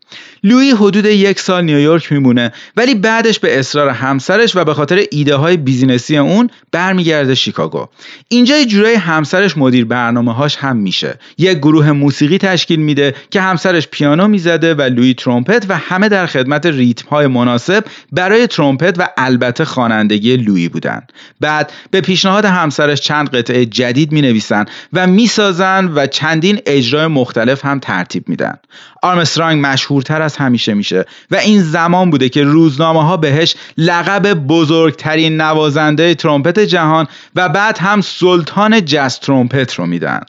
لویی 0.44 0.70
حدود 0.70 1.04
یک 1.04 1.40
سال 1.40 1.64
نیویورک 1.64 2.12
میمونه. 2.12 2.52
ولی 2.76 2.94
بعدش 2.94 3.38
به 3.38 3.58
اصرار 3.58 3.88
همسرش 3.88 4.56
و 4.56 4.64
به 4.64 4.74
خاطر 4.74 5.04
ایده 5.10 5.36
های 5.36 5.56
business 5.56 6.11
ی 6.11 6.18
اون 6.18 6.50
برمیگرده 6.72 7.34
شیکاگو. 7.34 7.86
اینجا 8.28 8.56
یه 8.56 8.66
جورایی 8.66 8.94
همسرش 8.94 9.58
مدیر 9.58 9.84
برنامه 9.84 10.34
هاش 10.34 10.56
هم 10.56 10.76
میشه. 10.76 11.18
یک 11.38 11.58
گروه 11.58 11.92
موسیقی 11.92 12.38
تشکیل 12.38 12.80
میده 12.80 13.14
که 13.30 13.40
همسرش 13.40 13.88
پیانو 13.88 14.28
می‌زده 14.28 14.74
و 14.74 14.82
لویی 14.82 15.14
ترومپت 15.14 15.66
و 15.68 15.76
همه 15.76 16.08
در 16.08 16.26
خدمت 16.26 16.66
ریتم 16.66 17.08
های 17.08 17.26
مناسب 17.26 17.84
برای 18.12 18.46
ترومپت 18.46 18.98
و 18.98 19.08
البته 19.16 19.64
خوانندگی 19.64 20.36
لویی 20.36 20.68
بودن. 20.68 21.02
بعد 21.40 21.72
به 21.90 22.00
پیشنهاد 22.00 22.44
همسرش 22.44 23.00
چند 23.00 23.30
قطعه 23.36 23.66
جدید 23.66 24.12
می 24.12 24.22
نویسن 24.22 24.64
و 24.92 25.06
می‌سازن 25.06 25.92
و 25.94 26.06
چندین 26.06 26.60
اجرای 26.66 27.06
مختلف 27.06 27.64
هم 27.64 27.78
ترتیب 27.78 28.28
میدن. 28.28 28.58
آرمسترانگ 29.02 29.66
مشهورتر 29.66 30.22
همیشه 30.36 30.74
میشه. 30.74 31.04
و 31.30 31.36
این 31.36 31.62
زمان 31.62 32.10
بوده 32.10 32.28
که 32.28 32.44
روزنامه 32.44 33.04
ها 33.04 33.16
بهش 33.16 33.54
لقب 33.78 34.34
بزرگترین 34.34 35.40
نوازنده 35.40 36.14
ترومپت 36.14 36.58
جهان 36.58 37.06
و 37.34 37.48
بعد 37.48 37.78
هم 37.78 38.00
سلطان 38.00 38.84
جز 38.84 39.18
ترومپت 39.18 39.74
رو 39.74 39.86
میدن. 39.86 40.20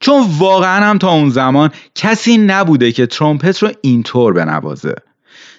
چون 0.00 0.26
واقعا 0.38 0.84
هم 0.84 0.98
تا 0.98 1.10
اون 1.10 1.30
زمان 1.30 1.70
کسی 1.94 2.38
نبوده 2.38 2.92
که 2.92 3.06
ترومپت 3.06 3.62
رو 3.62 3.70
اینطور 3.80 4.32
بنوازه. 4.32 4.94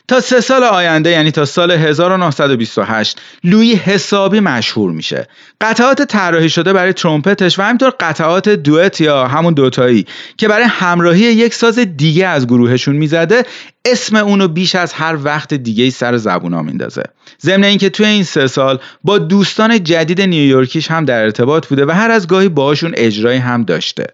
تا 0.10 0.20
سه 0.20 0.42
سال 0.42 0.64
آینده 0.64 1.10
یعنی 1.10 1.32
تا 1.32 1.46
سال 1.46 1.72
1928 1.72 3.22
لویی 3.44 3.76
حسابی 3.76 4.40
مشهور 4.40 4.92
میشه. 4.92 5.28
قطعات 5.62 6.02
طراحی 6.02 6.50
شده 6.50 6.74
برای 6.74 6.94
ترومپتش 6.94 7.60
و 7.60 7.62
همینطور 7.62 7.94
قطعات 8.00 8.50
دوئت 8.50 9.02
یا 9.02 9.28
همون 9.28 9.54
دوتایی 9.54 10.06
که 10.38 10.48
برای 10.48 10.66
همراهی 10.70 11.22
یک 11.22 11.54
ساز 11.54 11.80
دیگه 11.80 12.28
از 12.28 12.48
گروهشون 12.48 12.96
می‌زده 12.96 13.44
اسم 13.86 14.16
اونو 14.16 14.48
بیش 14.48 14.76
از 14.76 14.94
هر 14.94 15.18
وقت 15.24 15.54
دیگه 15.54 15.90
سر 15.90 16.18
زبونا 16.18 16.62
میندازه. 16.62 17.04
ضمن 17.42 17.64
اینکه 17.64 17.90
توی 17.90 18.06
این 18.06 18.24
سه 18.24 18.48
سال 18.48 18.80
با 19.04 19.18
دوستان 19.18 19.84
جدید 19.84 20.22
نیویورکیش 20.22 20.92
هم 20.92 21.06
در 21.06 21.24
ارتباط 21.24 21.68
بوده 21.68 21.86
و 21.86 21.92
هر 21.92 22.12
از 22.12 22.28
گاهی 22.28 22.50
باهاشون 22.50 22.94
اجرایی 22.98 23.40
هم 23.40 23.64
داشته. 23.64 24.06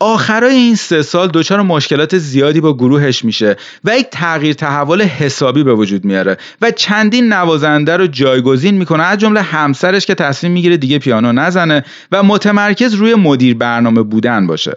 آخرای 0.00 0.54
این 0.54 0.74
سه 0.74 1.02
سال 1.02 1.30
دچار 1.34 1.62
مشکلات 1.62 2.18
زیادی 2.18 2.60
با 2.60 2.74
گروهش 2.74 3.24
میشه 3.24 3.56
و 3.84 3.98
یک 3.98 4.06
تغییر 4.10 4.54
تحول 4.54 5.02
حسابی 5.02 5.62
به 5.62 5.74
وجود 5.74 6.04
میاره 6.04 6.36
و 6.62 6.70
چندین 6.70 7.32
نوازنده 7.32 7.96
رو 7.96 8.06
جایگزین 8.06 8.74
می‌کنه. 8.74 9.02
از 9.02 9.18
جمله 9.18 9.42
همسرش 9.42 10.06
که 10.06 10.14
تصمیم 10.14 10.52
می‌گیره 10.52 10.76
دیگه 10.76 10.98
پیانو 10.98 11.32
نزنه 11.32 11.84
و 12.12 12.22
متمرکز 12.22 12.94
روی 12.94 13.14
مدیر 13.14 13.54
برنامه 13.54 14.02
بودن 14.02 14.46
باشه. 14.46 14.74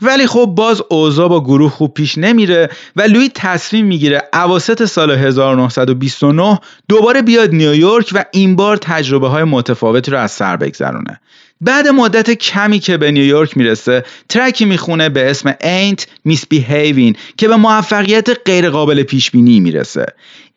ولی 0.00 0.26
خب 0.26 0.44
باز 0.56 0.82
اوضاع 0.90 1.28
با 1.28 1.40
گروه 1.40 1.70
خوب 1.70 1.94
پیش 1.94 2.18
نمیره 2.18 2.68
و 2.96 3.02
لوی 3.02 3.30
تصمیم 3.34 3.86
می‌گیره 3.86 4.22
اواسط 4.32 4.84
سال 4.84 5.10
1929 5.10 6.58
دوباره 6.88 7.22
بیاد 7.22 7.50
نیویورک 7.50 8.10
و 8.14 8.24
این 8.32 8.56
بار 8.56 8.76
تجربه 8.76 9.28
های 9.28 9.44
متفاوتی 9.44 10.10
رو 10.10 10.18
از 10.18 10.32
سر 10.32 10.56
بگذرونه. 10.56 11.20
بعد 11.64 11.88
مدت 11.88 12.30
کمی 12.30 12.78
که 12.78 12.96
به 12.96 13.10
نیویورک 13.10 13.56
می‌رسه 13.56 14.04
ترکی 14.28 14.64
می‌خونه 14.64 15.08
به 15.08 15.30
اسم 15.30 15.52
Ain't 15.52 16.02
Misbehaving 16.28 17.16
که 17.36 17.48
به 17.48 17.56
موفقیت 17.56 18.28
غیرقابل 18.46 19.02
پیش 19.02 19.30
بینی 19.30 19.60
می‌رسه. 19.60 20.06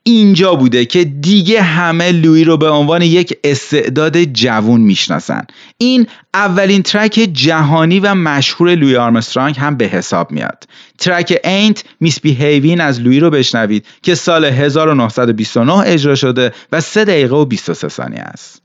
اینجا 0.04 0.56
بوده 0.56 0.86
که 0.86 1.04
دیگه 1.04 1.62
همه 1.62 2.12
لوی 2.12 2.44
رو 2.44 2.58
به 2.58 2.70
عنوان 2.70 3.02
یک 3.02 3.38
استعداد 3.44 4.24
جوون 4.24 4.82
می‌شناسن. 4.82 5.48
این 5.78 6.08
اولین 6.34 6.84
ترک 6.84 7.30
جهانی 7.34 8.00
و 8.00 8.16
مشهور 8.16 8.76
لوی 8.76 8.96
آرمسترانگ 8.96 9.56
هم 9.58 9.78
به 9.78 9.86
حساب 9.86 10.32
میاد. 10.32 10.64
ترک 10.98 11.40
اینت 11.44 11.84
بیهیوین 12.22 12.82
از 12.82 13.02
لوی 13.02 13.20
رو 13.20 13.30
بشنوید 13.30 13.86
که 14.02 14.16
سال 14.16 14.46
1929 14.46 15.74
اجرا 15.74 16.16
شده 16.16 16.54
و 16.72 16.82
3 16.82 17.06
دقیقه 17.06 17.36
و 17.36 17.46
23 17.46 17.88
ثانیه 17.88 18.22
است. 18.22 18.62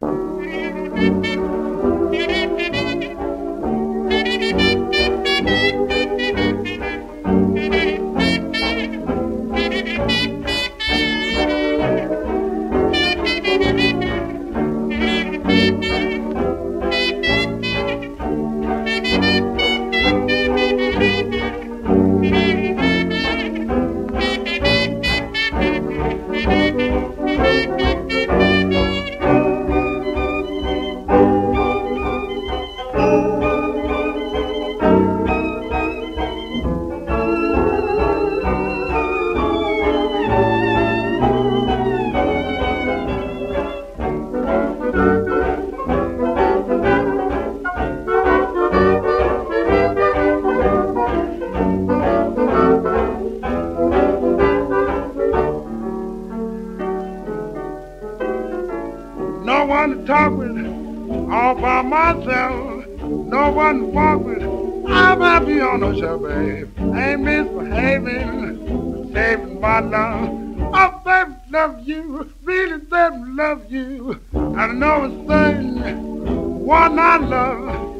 No 60.05 60.31
one 60.31 60.55
to 60.57 60.67
talk 60.67 61.09
with, 61.09 61.31
all 61.33 61.55
by 61.55 61.83
myself. 61.83 62.87
No 63.03 63.51
one 63.51 63.79
to 63.79 63.85
walk 63.87 64.25
with. 64.25 64.43
I'm 64.91 65.21
happy 65.21 65.61
on 65.61 65.81
the 65.81 65.95
show, 65.97 66.19
babe. 66.19 66.69
Ain't 66.79 67.21
misbehaving, 67.21 69.13
saving 69.13 69.61
my 69.61 69.79
love. 69.79 70.29
Oh, 70.75 71.01
baby, 71.05 71.35
love 71.51 71.87
you, 71.87 72.33
really, 72.43 72.79
baby, 72.79 73.17
love 73.27 73.71
you. 73.71 74.21
I 74.35 74.73
know 74.73 75.05
it's 75.05 75.15
thing, 75.29 76.65
one 76.65 76.99
I 76.99 77.19
love, 77.19 77.95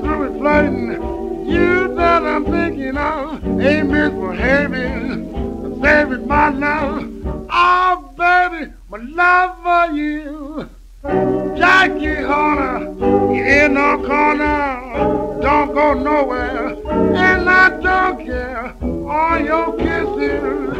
through 0.00 0.34
it 0.34 0.38
flirting. 0.38 1.48
You 1.48 1.94
that 1.96 2.22
I'm 2.22 2.44
thinking 2.44 2.96
of, 2.96 3.60
ain't 3.60 3.90
misbehaving, 3.90 5.82
saving 5.82 6.28
my 6.28 6.50
love. 6.50 7.10
Oh, 7.50 8.12
baby, 8.16 8.72
my 8.88 8.98
love 8.98 9.62
for 9.62 9.96
you. 9.96 10.70
Jackie 11.04 12.14
Horner, 12.14 12.94
you 13.34 13.42
in 13.42 13.74
no 13.74 13.96
corner, 14.06 15.40
don't 15.42 15.74
go 15.74 15.94
nowhere, 15.94 16.68
and 16.68 17.50
I 17.50 17.70
don't 17.80 18.24
care. 18.24 18.72
All 18.80 19.40
your 19.40 19.76
kisses, 19.78 20.78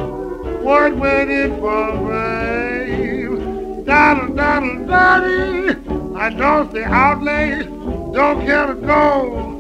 worth 0.63 0.95
waiting 0.95 1.59
for 1.59 2.09
babe. 2.09 3.85
Daddle, 3.85 4.37
daddle, 4.37 4.87
daddy, 4.87 5.77
I 6.17 6.31
don't 6.31 6.71
stay 6.71 6.85
out 6.85 7.21
late, 7.25 7.67
don't 8.13 8.47
care 8.47 8.69
to 8.69 8.75
go. 8.75 9.59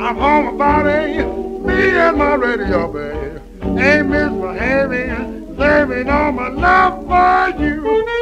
I'm 0.00 0.16
home 0.16 0.54
about 0.54 0.86
eight, 0.86 1.26
me 1.26 1.90
and 1.90 2.16
my 2.16 2.32
radio, 2.32 2.90
babe. 2.90 3.42
Ain't 3.78 4.08
misbehaving, 4.08 5.54
saving 5.58 6.08
all 6.08 6.32
my 6.32 6.48
love 6.48 7.06
for 7.06 7.62
you. 7.62 8.17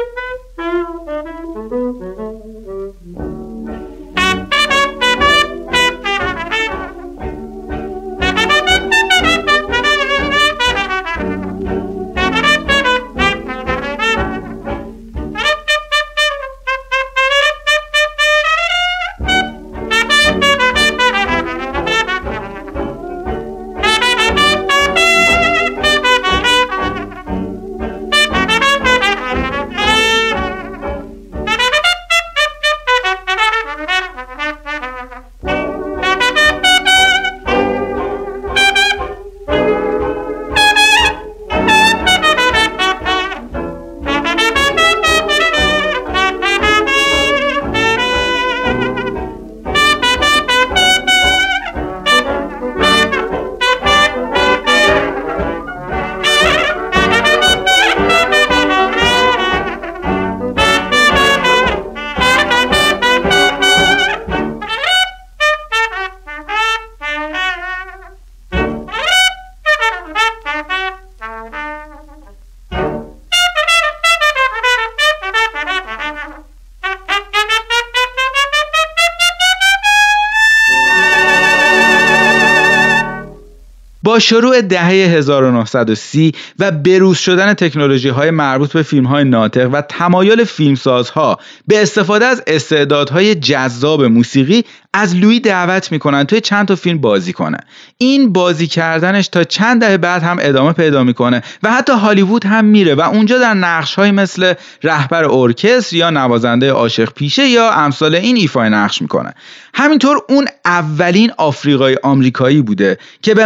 شروع 84.19 84.61
دهه 84.61 84.89
1930 84.89 86.31
و 86.59 86.71
بروز 86.71 87.17
شدن 87.17 87.53
تکنولوژی 87.53 88.09
های 88.09 88.31
مربوط 88.31 88.73
به 88.73 88.83
فیلم 88.83 89.05
های 89.05 89.23
ناطق 89.23 89.69
و 89.73 89.81
تمایل 89.81 90.43
فیلمسازها 90.43 91.39
به 91.67 91.81
استفاده 91.81 92.25
از 92.25 92.43
استعدادهای 92.47 93.35
جذاب 93.35 94.03
موسیقی 94.03 94.63
از 94.93 95.15
لوی 95.15 95.39
دعوت 95.39 95.91
می‌کنن 95.91 96.23
توی 96.23 96.41
چند 96.41 96.67
تا 96.67 96.75
فیلم 96.75 96.97
بازی 96.97 97.33
کنه 97.33 97.57
این 97.97 98.33
بازی 98.33 98.67
کردنش 98.67 99.27
تا 99.27 99.43
چند 99.43 99.81
دهه 99.81 99.97
بعد 99.97 100.23
هم 100.23 100.37
ادامه 100.41 100.73
پیدا 100.73 101.03
می‌کنه 101.03 101.43
و 101.63 101.71
حتی 101.71 101.93
هالیوود 101.93 102.45
هم 102.45 102.65
میره 102.65 102.95
و 102.95 103.01
اونجا 103.01 103.37
در 103.37 103.53
نقش 103.53 103.95
های 103.95 104.11
مثل 104.11 104.53
رهبر 104.83 105.25
ارکستر 105.25 105.95
یا 105.95 106.09
نوازنده 106.09 106.71
عاشق 106.71 107.13
پیشه 107.13 107.47
یا 107.47 107.71
امثال 107.71 108.15
این 108.15 108.35
ایفای 108.37 108.69
نقش 108.69 109.01
می‌کنه. 109.01 109.33
همینطور 109.73 110.17
اون 110.29 110.47
اولین 110.65 111.31
آفریقای 111.37 111.97
آمریکایی 112.03 112.61
بوده 112.61 112.97
که 113.21 113.33
به 113.33 113.45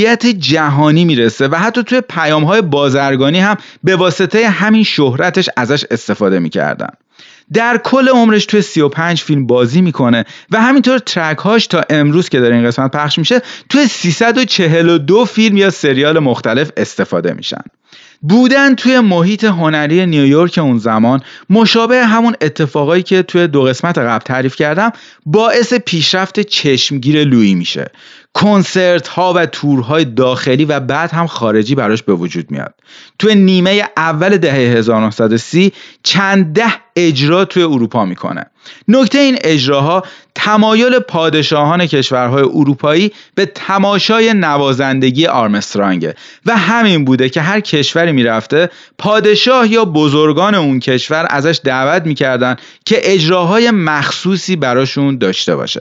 محبوبیت 0.00 0.26
جهانی 0.26 1.04
می‌رسه 1.04 1.48
و 1.48 1.54
حتی 1.54 1.82
توی 1.82 2.00
پیام 2.00 2.44
های 2.44 2.62
بازرگانی 2.62 3.38
هم 3.38 3.56
به 3.84 3.96
واسطه 3.96 4.48
همین 4.48 4.82
شهرتش 4.82 5.48
ازش 5.56 5.84
استفاده 5.90 6.38
می‌کردن. 6.38 6.88
در 7.52 7.80
کل 7.84 8.08
عمرش 8.08 8.46
توی 8.46 8.62
35 8.62 9.22
فیلم 9.22 9.46
بازی 9.46 9.80
می‌کنه 9.80 10.24
و 10.50 10.60
همینطور 10.60 10.98
ترک 10.98 11.38
هاش 11.38 11.66
تا 11.66 11.82
امروز 11.90 12.28
که 12.28 12.40
در 12.40 12.52
این 12.52 12.66
قسمت 12.66 12.90
پخش 12.90 13.18
میشه 13.18 13.42
توی 13.68 13.86
342 13.86 15.24
فیلم 15.24 15.56
یا 15.56 15.70
سریال 15.70 16.18
مختلف 16.18 16.70
استفاده 16.76 17.32
میشن. 17.32 17.62
بودن 18.22 18.74
توی 18.74 19.00
محیط 19.00 19.44
هنری 19.44 20.06
نیویورک 20.06 20.58
اون 20.58 20.78
زمان 20.78 21.22
مشابه 21.50 22.06
همون 22.06 22.34
اتفاقایی 22.40 23.02
که 23.02 23.22
توی 23.22 23.46
دو 23.46 23.62
قسمت 23.62 23.98
قبل 23.98 24.24
تعریف 24.24 24.56
کردم 24.56 24.92
باعث 25.26 25.74
پیشرفت 25.74 26.40
چشمگیر 26.40 27.24
لویی 27.24 27.54
میشه. 27.54 27.90
کنسرت 28.34 29.08
ها 29.08 29.32
و 29.32 29.46
تورهای 29.46 30.04
داخلی 30.04 30.64
و 30.64 30.80
بعد 30.80 31.10
هم 31.10 31.26
خارجی 31.26 31.74
براش 31.74 32.02
به 32.02 32.14
وجود 32.14 32.50
میاد. 32.50 32.74
تو 33.18 33.34
نیمه 33.34 33.88
اول 33.96 34.36
دهه 34.36 34.54
1930 34.54 35.72
چند 36.02 36.52
ده 36.52 36.72
اجرا 36.96 37.44
توی 37.44 37.62
اروپا 37.62 38.04
می‌کنه. 38.04 38.46
نکته 38.88 39.18
این 39.18 39.38
اجراها 39.40 40.02
تمایل 40.34 40.98
پادشاهان 40.98 41.86
کشورهای 41.86 42.42
اروپایی 42.42 43.12
به 43.34 43.46
تماشای 43.46 44.34
نوازندگی 44.34 45.26
آرمسترانگه 45.26 46.14
و 46.46 46.56
همین 46.56 47.04
بوده 47.04 47.28
که 47.28 47.40
هر 47.40 47.60
کشوری 47.60 48.12
می‌رفته 48.12 48.70
پادشاه 48.98 49.72
یا 49.72 49.84
بزرگان 49.84 50.54
اون 50.54 50.80
کشور 50.80 51.26
ازش 51.30 51.60
دعوت 51.64 52.06
می‌کردن 52.06 52.56
که 52.84 53.00
اجراهای 53.02 53.70
مخصوصی 53.70 54.56
براشون 54.56 55.18
داشته 55.18 55.56
باشه. 55.56 55.80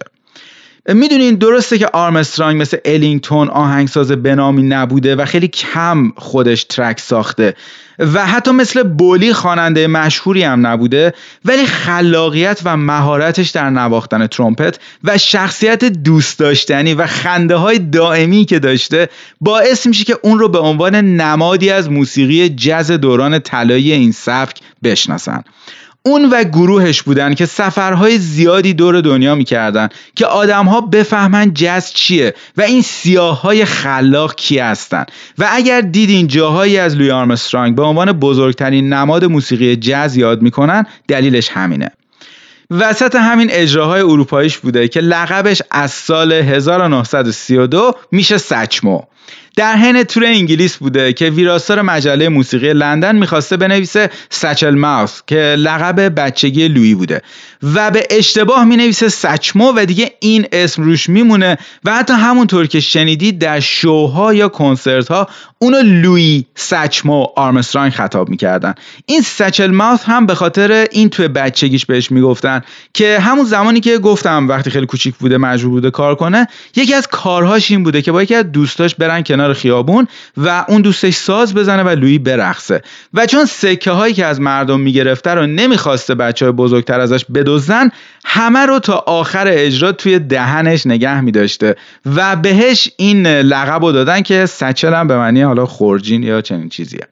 می‌دونین 0.88 1.36
درسته 1.36 1.78
که 1.78 1.88
آرمسترانگ 1.94 2.62
مثل 2.62 2.78
الینگتون 2.86 3.50
آهنگساز 3.50 4.12
بنامی 4.12 4.64
نبوده 4.64 5.16
و 5.16 5.26
خیلی 5.26 5.48
کم 5.48 6.12
خودش 6.16 6.64
ترک 6.64 7.00
ساخته 7.00 7.56
و 8.00 8.26
حتی 8.26 8.52
مثل 8.52 8.84
بولی 8.84 9.34
خواننده 9.34 9.88
مشهوری 9.88 10.44
هم 10.44 10.68
نبوده 10.68 11.14
ولی 11.46 11.66
خلاقیت 11.66 12.62
و 12.66 12.78
مهارتش 12.78 13.50
در 13.50 13.70
نواختن 13.70 14.28
ترومپت 14.28 14.80
و 15.04 15.18
شخصیت 15.18 15.86
دوست 15.86 16.40
داشتنی 16.40 16.94
و 16.94 17.08
خنده 17.08 17.56
های 17.56 17.80
دائمی 17.80 18.46
که 18.46 18.60
داشته 18.60 19.10
باعث 19.42 19.88
میشه 19.88 20.04
که 20.04 20.18
اون 20.24 20.40
رو 20.40 20.50
به 20.50 20.60
عنوان 20.60 20.96
نمادی 20.96 21.70
از 21.70 21.92
موسیقی 21.92 22.50
جز 22.50 22.92
دوران 22.92 23.40
طلایی 23.40 23.92
این 23.92 24.12
سبک 24.12 24.60
بشناسن. 24.84 25.44
اون 26.04 26.30
و 26.30 26.44
گروهش 26.44 27.02
بودن 27.02 27.34
که 27.34 27.46
سفرهای 27.46 28.18
زیادی 28.18 28.74
دور 28.74 29.02
دنیا 29.02 29.36
می‌کردن 29.36 29.90
که 30.16 30.26
آدمها 30.26 30.82
بفهمن 30.82 31.54
جز 31.54 31.92
چیه 31.94 32.34
و 32.58 32.62
این 32.62 32.82
سیاه 32.82 33.42
های 33.42 33.66
خلاق 33.66 34.36
کی 34.36 34.60
هستن. 34.60 35.06
و 35.38 35.48
اگر 35.52 35.82
دیدین 35.82 36.28
جاهایی 36.28 36.78
از 36.78 36.96
لوی 36.96 37.12
آرمسترانگ 37.12 37.76
به 37.76 37.84
عنوان 37.84 38.12
بزرگترین 38.12 38.94
نماد 38.94 39.26
موسیقی 39.26 39.76
جز 39.76 40.16
یاد 40.16 40.42
می‌کنن 40.42 40.86
دلیلش 41.08 41.50
همینه. 41.50 41.92
وسط 42.72 43.16
همین 43.16 43.48
اجراهای 43.52 44.02
اروپاییش 44.02 44.58
بوده 44.58 44.88
که 44.88 45.00
لقبش 45.00 45.62
از 45.72 45.92
سال 45.92 46.32
1932 46.32 47.96
میشه 48.12 48.38
سچمو. 48.38 49.02
در 49.60 49.76
حین 49.76 50.04
تور 50.04 50.26
انگلیس 50.26 50.78
بوده 50.78 51.14
که 51.14 51.30
ویراستار 51.30 51.82
مجله 51.82 52.30
موسیقی 52.30 52.74
لندن 52.74 53.16
می‌خواسته 53.16 53.58
بنویسه 53.58 54.10
سچل 54.30 54.76
ماوس 54.76 55.22
که 55.28 55.36
لقب 55.36 56.20
بچگی 56.20 56.68
لویی 56.68 56.96
بوده. 56.96 57.22
و 57.64 57.92
به 57.92 58.08
اشتباه 58.10 58.66
می‌نویسه 58.66 59.10
سچمو 59.10 59.74
و 59.76 59.86
دیگه 59.86 60.12
این 60.20 60.48
اسم 60.52 60.84
روش 60.84 61.10
میمونه 61.10 61.58
و 61.86 61.96
حتی 61.96 62.14
همونطور 62.14 62.68
که 62.68 62.80
شنیدید 62.80 63.40
در 63.40 63.60
شوها 63.60 64.34
یا 64.34 64.48
کنسرت 64.48 65.08
ها 65.08 65.28
اونو 65.60 65.78
لوی 65.78 66.46
سچمو 66.56 67.26
آرمسترانگ 67.36 67.92
خطاب 67.92 68.30
می‌کردن. 68.30 68.74
این 69.06 69.22
سچل 69.22 69.72
ماوس 69.72 70.04
هم 70.06 70.26
به 70.26 70.36
خاطر 70.36 70.88
این 70.92 71.10
توی 71.10 71.28
بچگیش 71.28 71.86
بهش 71.86 72.12
می‌گفتن 72.12 72.62
که 72.94 73.20
همون 73.20 73.46
زمانی 73.46 73.80
که 73.80 73.98
گفتم 73.98 74.48
وقتی 74.48 74.70
خیلی 74.70 74.86
کوچیک 74.86 75.16
بوده 75.16 75.38
مجبور 75.38 75.72
بوده 75.72 75.92
کار 75.92 76.16
کنه 76.16 76.48
یکی 76.76 76.94
از 76.94 77.08
کارهاش 77.08 77.72
این 77.72 77.84
بوده 77.84 78.02
که 78.02 78.12
با 78.12 78.24
یکی 78.24 78.36
از 78.36 78.52
دوستاش 78.52 78.96
برن 78.96 79.24
کنار 79.24 79.49
خیابون 79.54 80.08
و 80.38 80.66
اون 80.68 80.82
دوستش 80.82 81.16
ساز 81.16 81.54
بزنه 81.54 81.84
و 81.84 81.90
لویی 81.90 82.20
برقصه. 82.20 82.82
و 83.14 83.26
چون 83.26 83.46
سکه 83.46 83.92
هایی 83.92 84.14
که 84.14 84.26
از 84.26 84.42
مردم 84.42 84.80
می‌گرفته 84.80 85.34
رو 85.34 85.46
نمی‌خواسته 85.46 86.16
بچه 86.16 86.46
های 86.46 86.52
بزرگتر 86.52 87.00
ازش 87.00 87.26
بدزدن 87.26 87.90
همه 88.26 88.66
رو 88.66 88.80
تا 88.80 89.04
آخر 89.08 89.48
اجرا 89.48 89.92
توی 89.92 90.20
دهنش 90.20 90.88
نگه 90.88 91.22
میداشته. 91.22 91.76
و 92.16 92.36
بهش 92.36 92.92
این 92.98 93.28
لقب 93.28 93.86
رو 93.86 93.92
دادن 93.92 94.22
که 94.22 94.46
سچل 94.46 94.94
هم 94.94 95.08
به 95.08 95.18
معنی 95.18 95.42
حالا 95.42 95.66
خورجین 95.66 96.24
یا 96.24 96.42
چنین 96.42 96.70
چیزیه. 96.70 97.08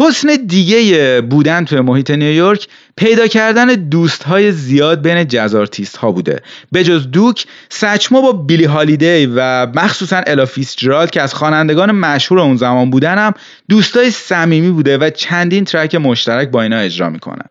حسن 0.00 0.28
دیگه 0.46 1.20
بودن 1.20 1.64
توی 1.64 1.80
محیط 1.80 2.10
نیویورک 2.10 2.68
پیدا 2.96 3.26
کردن 3.26 3.66
دوست 3.66 4.22
های 4.22 4.52
زیاد 4.52 5.02
بین 5.02 5.28
جزارتیست 5.28 5.96
ها 5.96 6.12
بوده. 6.12 6.40
به 6.72 6.84
جز 6.84 7.10
دوک 7.10 7.46
سچمو 7.68 8.22
با 8.22 8.32
بیلی 8.32 8.64
هالیدی 8.64 9.26
و 9.26 9.66
مخصوصا 9.66 10.16
الافیس 10.26 10.76
جرالد 10.76 11.10
که 11.10 11.22
از 11.22 11.34
خوانندگان 11.34 11.90
مشهور 11.90 12.40
اون 12.40 12.56
زمان 12.56 12.90
بودن 12.90 13.18
هم 13.18 13.34
دوستای 13.68 14.10
صمیمی 14.10 14.70
بوده 14.70 14.98
و 14.98 15.10
چندین 15.10 15.64
ترک 15.64 15.94
مشترک 15.94 16.48
با 16.48 16.62
اینا 16.62 16.78
اجرا 16.78 17.10
می‌کنن 17.10 17.46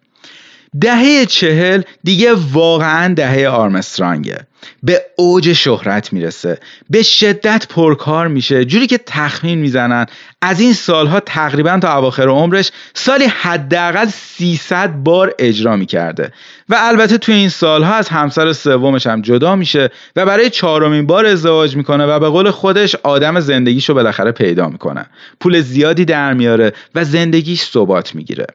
دهه 0.82 1.26
چهل 1.26 1.82
دیگه 2.04 2.34
واقعا 2.34 3.14
دهه 3.14 3.48
آرمسترانگه. 3.48 4.48
به 4.84 5.02
اوج 5.16 5.54
شهرت 5.54 6.14
می‌رسه. 6.14 6.60
به 6.90 7.04
شدت 7.04 7.68
پرکار 7.68 8.28
میشه. 8.28 8.66
جوری 8.66 8.88
که 8.88 8.98
تخمین 8.98 9.60
می‌زنن. 9.60 10.06
از 10.42 10.60
این 10.60 10.74
سالها 10.74 11.20
تقریبا 11.20 11.80
تا 11.82 11.98
اواخر 11.98 12.28
عمرش 12.28 12.72
سالی 12.94 13.26
حداقل 13.26 14.06
300 14.06 14.94
بار 15.04 15.34
اجرا 15.40 15.76
می‌کرده. 15.76 16.34
و 16.70 16.76
البته 16.80 17.18
توی 17.18 17.36
این 17.36 17.50
سالها 17.50 17.94
از 17.94 18.10
همسر 18.10 18.54
سومش 18.54 19.08
هم 19.08 19.22
جدا 19.22 19.56
میشه 19.56 19.90
و 20.16 20.26
برای 20.26 20.50
چهارمین 20.50 21.08
بار 21.08 21.26
ازدواج 21.26 21.76
می‌کنه 21.76 22.06
و 22.06 22.20
به 22.20 22.30
قول 22.30 22.52
خودش 22.52 22.96
آدم 22.96 23.40
زندگیشو 23.40 23.94
بالاخره 23.94 24.32
پیدا 24.32 24.70
می‌کنه. 24.70 25.06
پول 25.40 25.62
زیادی 25.62 26.06
در 26.06 26.34
میاره 26.34 26.74
و 26.96 27.04
زندگیش 27.04 27.62
ثبات 27.62 28.16
می‌گیره. 28.16 28.48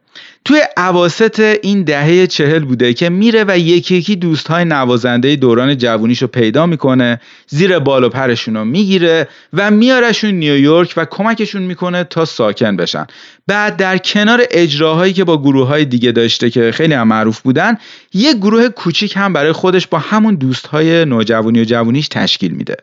توی 0.44 0.60
عواست 0.76 1.40
این 1.40 1.82
دهه 1.82 2.26
چهل 2.26 2.58
بوده 2.58 2.94
که 2.94 3.08
میره 3.08 3.44
و 3.48 3.58
یکی 3.58 3.96
یکی 3.96 4.16
دوستهای 4.16 4.64
نوازنده 4.64 5.36
دوران 5.36 5.76
جوونیشو 5.76 6.26
پیدا 6.26 6.66
می‌کنه 6.66 7.20
زیر 7.46 7.78
بال 7.78 8.04
و 8.04 8.08
پرشون 8.08 8.56
رو 8.56 8.64
می‌گیره 8.64 9.28
و 9.52 9.70
میارشون 9.70 10.30
نیویورک 10.30 10.94
و 10.96 11.04
کمکشون 11.04 11.62
می‌کنه 11.72 12.04
تا 12.04 12.24
ساکن 12.24 12.76
بشن. 12.76 13.06
بعد 13.46 13.76
در 13.76 13.98
کنار 13.98 14.42
اجراهایی 14.50 15.12
که 15.12 15.24
با 15.24 15.38
گروه 15.42 15.68
های 15.68 15.84
دیگه 15.84 16.12
داشته 16.12 16.50
که 16.50 16.72
خیلی 16.72 16.94
هم 16.94 17.08
معروف 17.08 17.40
بودن 17.40 17.78
یک 18.14 18.36
گروه 18.36 18.68
کوچیک 18.68 19.16
هم 19.16 19.32
برای 19.32 19.52
خودش 19.52 19.86
با 19.86 19.98
همون 19.98 20.34
دوستهای 20.34 21.04
نوجوانی 21.04 21.60
و 21.60 21.64
جوونیش 21.64 22.08
تشکیل 22.08 22.52
میده. 22.52 22.76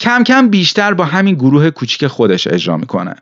کم 0.00 0.24
کم 0.24 0.48
بیشتر 0.48 0.94
با 0.94 1.04
همین 1.04 1.34
گروه 1.34 1.70
کوچیک 1.70 2.06
خودش 2.06 2.46
اجرا 2.46 2.76
می‌کنه. 2.76 3.14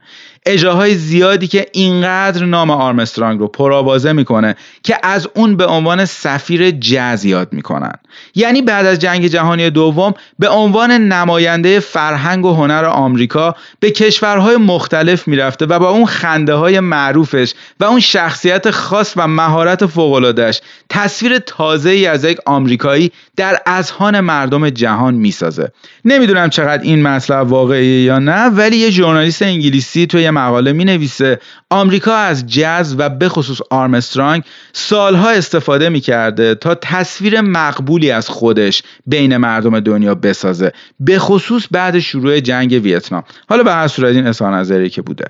اجراهای 0.47 0.95
زیادی 0.95 1.47
که 1.47 1.67
اینقدر 1.73 2.45
نام 2.45 2.71
آرمسترانگ 2.71 3.41
رو 3.41 3.49
پرآوازه 3.49 4.13
می‌کنه 4.13 4.57
که 4.83 4.99
از 5.03 5.29
اون 5.35 5.57
به 5.57 5.67
عنوان 5.67 6.05
سفیر 6.05 6.71
جز 6.71 7.25
یاد 7.25 7.53
می‌کنن. 7.53 7.93
یعنی 8.35 8.63
بعد 8.63 8.87
از 8.87 8.99
جنگ 8.99 9.27
جهانی 9.27 9.71
دوم 9.71 10.15
به 10.39 10.49
عنوان 10.49 10.91
نماینده 10.91 11.81
فرهنگ 11.81 12.45
و 12.45 12.55
هنر 12.55 12.85
آمریکا 12.85 13.55
به 13.81 13.91
کشورهای 13.91 14.57
مختلف 14.57 15.29
می‌رفته 15.29 15.67
و 15.67 15.79
با 15.79 15.91
اون 15.91 16.07
خنده 16.07 16.55
های 16.55 16.81
معروفش 16.81 17.55
و 17.81 17.85
اون 17.85 18.01
شخصیت 18.01 18.71
خاص 18.71 19.13
و 19.17 19.29
مهارت 19.29 19.87
فوق‌العاده‌اش 19.87 20.61
تصویر 20.89 21.39
تازه 21.39 21.91
ای 21.91 22.07
از 22.07 22.25
یک 22.25 22.39
آمریکایی 22.47 23.13
در 23.37 23.59
اذهان 23.67 24.21
مردم 24.21 24.71
جهان 24.71 25.15
می‌سازه. 25.15 25.73
نمی‌دونم 26.05 26.51
چقدر 26.51 26.83
این 26.83 27.03
مطلب 27.03 27.53
واقعیه 27.53 28.03
یا 28.03 28.19
نه 28.19 28.47
ولی 28.47 28.77
یه 28.77 28.91
ژورنالیست 28.91 29.43
انگلیسی 29.43 30.07
توی 30.07 30.31
مقاله 30.35 30.73
می 30.73 30.85
نویسه 30.85 31.41
آمریکا 31.71 32.15
از 32.15 32.47
جز 32.47 32.95
و 32.99 33.09
به 33.09 33.29
خصوص 33.29 33.59
آرمسترانگ 33.71 34.43
سالها 34.73 35.31
استفاده 35.31 35.89
می 35.89 36.01
کرده 36.01 36.55
تا 36.55 36.75
تصویر 36.75 37.41
مقبولی 37.41 38.11
از 38.11 38.29
خودش 38.29 38.83
بین 39.07 39.37
مردم 39.37 39.81
دنیا 39.81 40.15
بسازه. 40.15 40.73
به 41.01 41.19
خصوص 41.19 41.67
بعد 41.71 41.99
شروع 41.99 42.41
جنگ 42.41 42.73
ویتنام. 42.73 43.23
حالا 43.49 43.63
به 43.63 43.73
هر 43.73 43.89
صورت 43.89 44.15
این 44.15 44.27
نظری 44.55 44.91
که 44.91 45.03
بوده. 45.03 45.25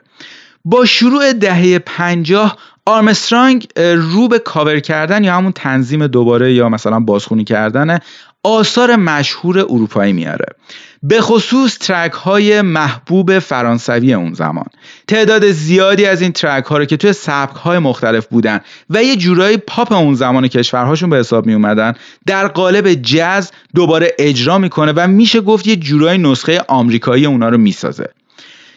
با 0.65 0.85
شروع 0.85 1.33
دهه 1.33 1.79
پنجاه 1.79 2.57
آرمسترانگ 2.87 3.69
رو 3.77 4.29
به 4.29 4.39
کاور 4.39 4.81
کردن 4.81 5.25
یا 5.25 5.35
همون 5.35 5.53
تنظیم 5.53 6.07
دوباره 6.07 6.55
یا 6.55 6.69
مثلا 6.69 7.01
بازخونی 7.01 7.45
کردن 7.45 7.99
آثار 8.45 8.97
مشهور 8.97 9.59
اروپایی 9.59 10.13
میاره. 10.13 10.47
به 11.03 11.21
خصوص 11.21 11.79
ترک 11.79 12.13
های 12.13 12.63
محبوب 12.63 13.39
فرانسوی 13.39 14.15
اون 14.15 14.33
زمان. 14.35 14.67
تعداد 15.09 15.51
زیادی 15.51 16.07
از 16.07 16.23
این 16.23 16.33
ترک 16.33 16.65
ها 16.65 16.79
رو 16.79 16.85
که 16.85 16.97
توی 16.97 17.13
سبک 17.13 17.57
های 17.57 17.79
مختلف 17.79 18.27
بودن 18.27 18.61
و 18.91 19.05
یه 19.05 19.17
جورایی 19.17 19.57
پاپ 19.57 19.93
اون 19.93 20.15
زمان 20.15 20.49
کشورهاشون 20.49 21.11
به 21.11 21.17
حساب 21.17 21.47
می 21.47 21.55
اومدن 21.55 21.95
در 22.27 22.49
قالب 22.49 22.95
jazz 22.95 23.51
دوباره 23.75 24.13
اجرا 24.19 24.59
می‌کنه 24.59 24.93
و 24.97 25.09
میشه 25.09 25.41
گفت 25.41 25.67
یه 25.67 25.77
جورایی 25.77 26.19
نسخه 26.19 26.61
آمریکایی 26.69 27.27
اونا 27.27 27.49
رو 27.49 27.59
می‌سازه. 27.59 28.09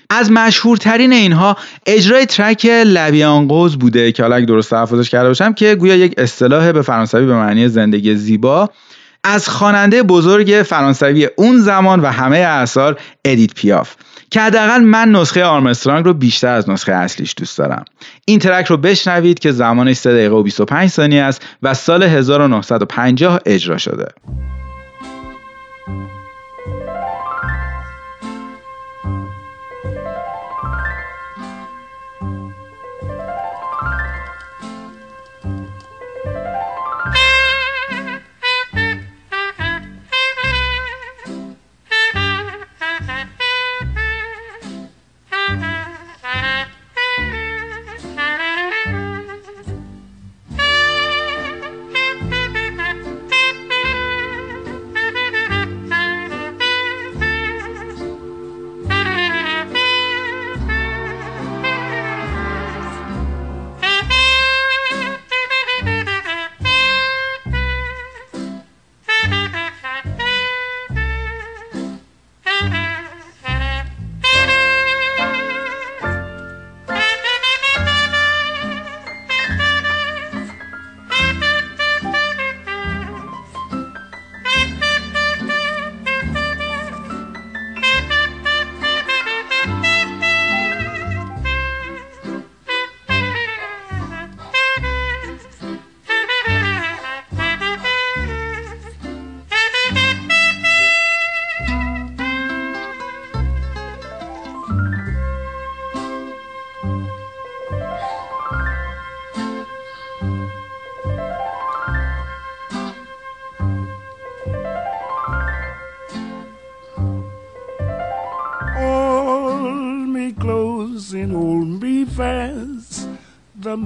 از 0.09 0.31
مشهورترین 0.31 1.13
اینها 1.13 1.57
اجرای 1.85 2.25
track 2.25 2.65
La 2.65 2.86
Vie 2.86 3.16
en 3.16 3.37
rose 3.37 3.77
بوده 3.77 4.11
که 4.11 4.23
حالا 4.23 4.45
درست 4.45 4.69
تلفظش 4.69 5.09
کرده 5.09 5.27
باشم 5.27 5.53
که 5.53 5.75
گویا 5.75 5.95
یک 5.95 6.13
اصطلاح 6.17 6.71
به 6.71 6.81
فرانسوی 6.81 7.25
به 7.25 7.35
معنی 7.35 7.67
زندگی 7.67 8.15
زیبا 8.15 8.69
از 9.23 9.49
خواننده 9.49 10.03
بزرگ 10.03 10.63
فرانسوی 10.65 11.29
اون 11.35 11.57
زمان 11.57 11.99
و 11.99 12.05
همه 12.11 12.37
اثار 12.37 12.99
ادیت 13.25 13.53
پیاف 13.53 13.95
که 14.31 14.41
حداقل 14.41 14.81
من 14.81 15.11
نسخه 15.11 15.45
آرمسترانگ 15.45 16.05
رو 16.05 16.13
بیشتر 16.13 16.53
از 16.53 16.69
نسخه 16.69 16.91
اصلیش 16.91 17.33
دوست 17.37 17.57
دارم. 17.57 17.85
این 18.25 18.39
track 18.39 18.65
رو 18.65 18.77
بشنوید 18.77 19.39
که 19.39 19.51
زمانش 19.51 19.95
3 19.95 20.13
دقیقه 20.13 20.35
و 20.35 20.43
25 20.43 20.89
ثانیه 20.89 21.23
است 21.23 21.41
و 21.63 21.73
سال 21.73 22.03
1950 22.03 23.39
اجرا 23.45 23.77
شده. 23.77 24.07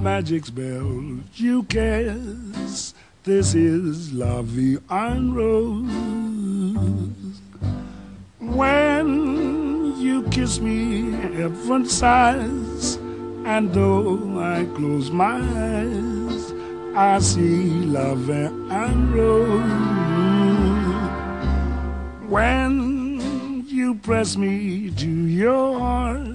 Magic 0.02 0.44
spell 0.46 1.20
you 1.34 1.62
cast. 1.64 2.96
This 3.22 3.54
is 3.54 4.12
La 4.12 4.42
Vie 4.42 4.78
en 4.90 5.32
Rose. 5.32 5.86
When 8.40 9.96
you 10.00 10.24
kiss 10.24 10.58
me, 10.58 11.12
heaven 11.12 11.86
sighs, 11.86 12.96
and 13.44 13.72
though 13.72 14.40
I 14.40 14.64
close 14.74 15.12
my 15.12 15.38
eyes, 15.38 16.52
I 16.96 17.20
see 17.20 17.70
La 17.84 18.14
and 18.72 19.14
Rose. 19.14 19.62
When 22.28 23.64
you 23.68 23.94
press 23.94 24.36
me 24.36 24.90
to 24.90 25.08
your 25.08 25.78
heart, 25.78 26.26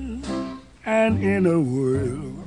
and 0.86 1.22
in 1.22 1.46
a 1.46 1.60
world 1.60 2.47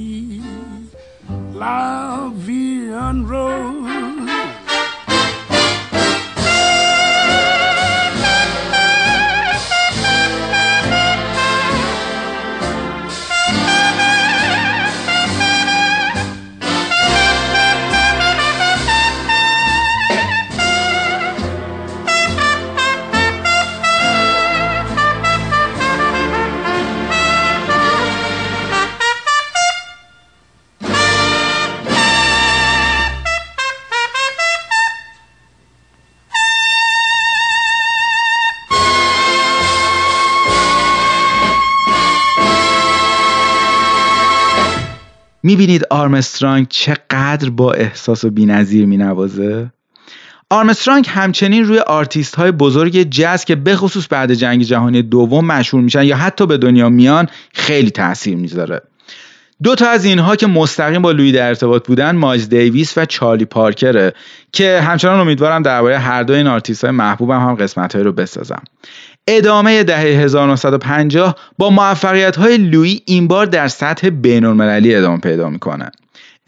Lavian 1.61 3.27
Road. 3.29 4.10
می‌بینید 45.51 45.85
آرمسترانگ 45.89 46.67
چقدر 46.69 47.49
با 47.49 47.73
احساس 47.73 48.23
و 48.23 48.29
بینظیر 48.29 48.85
مینوازه؟ 48.85 49.71
آرمسترانگ 50.49 51.05
همچنین 51.09 51.65
روی 51.65 51.79
آرتیست 51.79 52.35
های 52.35 52.51
بزرگ 52.51 53.03
jazz 53.03 53.45
که 53.45 53.55
بخصوص 53.55 54.07
بعد 54.09 54.33
جنگ 54.33 54.61
جهانی 54.61 55.01
دوم 55.01 55.45
مشهور 55.45 55.83
میشن 55.83 56.03
یا 56.03 56.17
حتی 56.17 56.45
به 56.45 56.57
دنیا 56.57 56.89
میان 56.89 57.27
خیلی 57.53 57.91
تاثیر 57.91 58.37
می‌ذاره. 58.37 58.81
دو 59.63 59.75
تا 59.75 59.89
از 59.89 60.05
اینها 60.05 60.35
که 60.35 60.47
مستقیم 60.47 61.01
با 61.01 61.11
لوی 61.11 61.31
در 61.31 61.47
ارتباط 61.47 61.87
بودن 61.87 62.15
مایلز 62.15 62.49
دیویس 62.49 62.97
و 62.97 63.05
چارلی 63.05 63.45
پارکره 63.45 64.13
که 64.51 64.81
همچنان 64.81 65.19
امیدوارم 65.19 65.61
درباره 65.61 65.97
هر 65.97 66.23
دو 66.23 66.33
این 66.33 66.47
آرتیست 66.47 66.83
های 66.83 66.91
محبوبم 66.91 67.39
هم 67.39 67.55
قسمت 67.55 67.95
هایی 67.95 68.03
رو 68.03 68.11
بسازم. 68.11 68.63
ادامه 69.27 69.83
دهه 69.83 69.99
1950 69.99 71.35
با 71.57 71.69
موفقیت 71.69 72.35
های 72.35 72.57
لوی 72.57 73.01
این 73.05 73.27
بار 73.27 73.45
در 73.45 73.67
سطح 73.67 74.09
بین 74.09 74.45
المللی 74.45 74.95
ادامه 74.95 75.17
پیدا 75.17 75.49
می‌کنه 75.49 75.91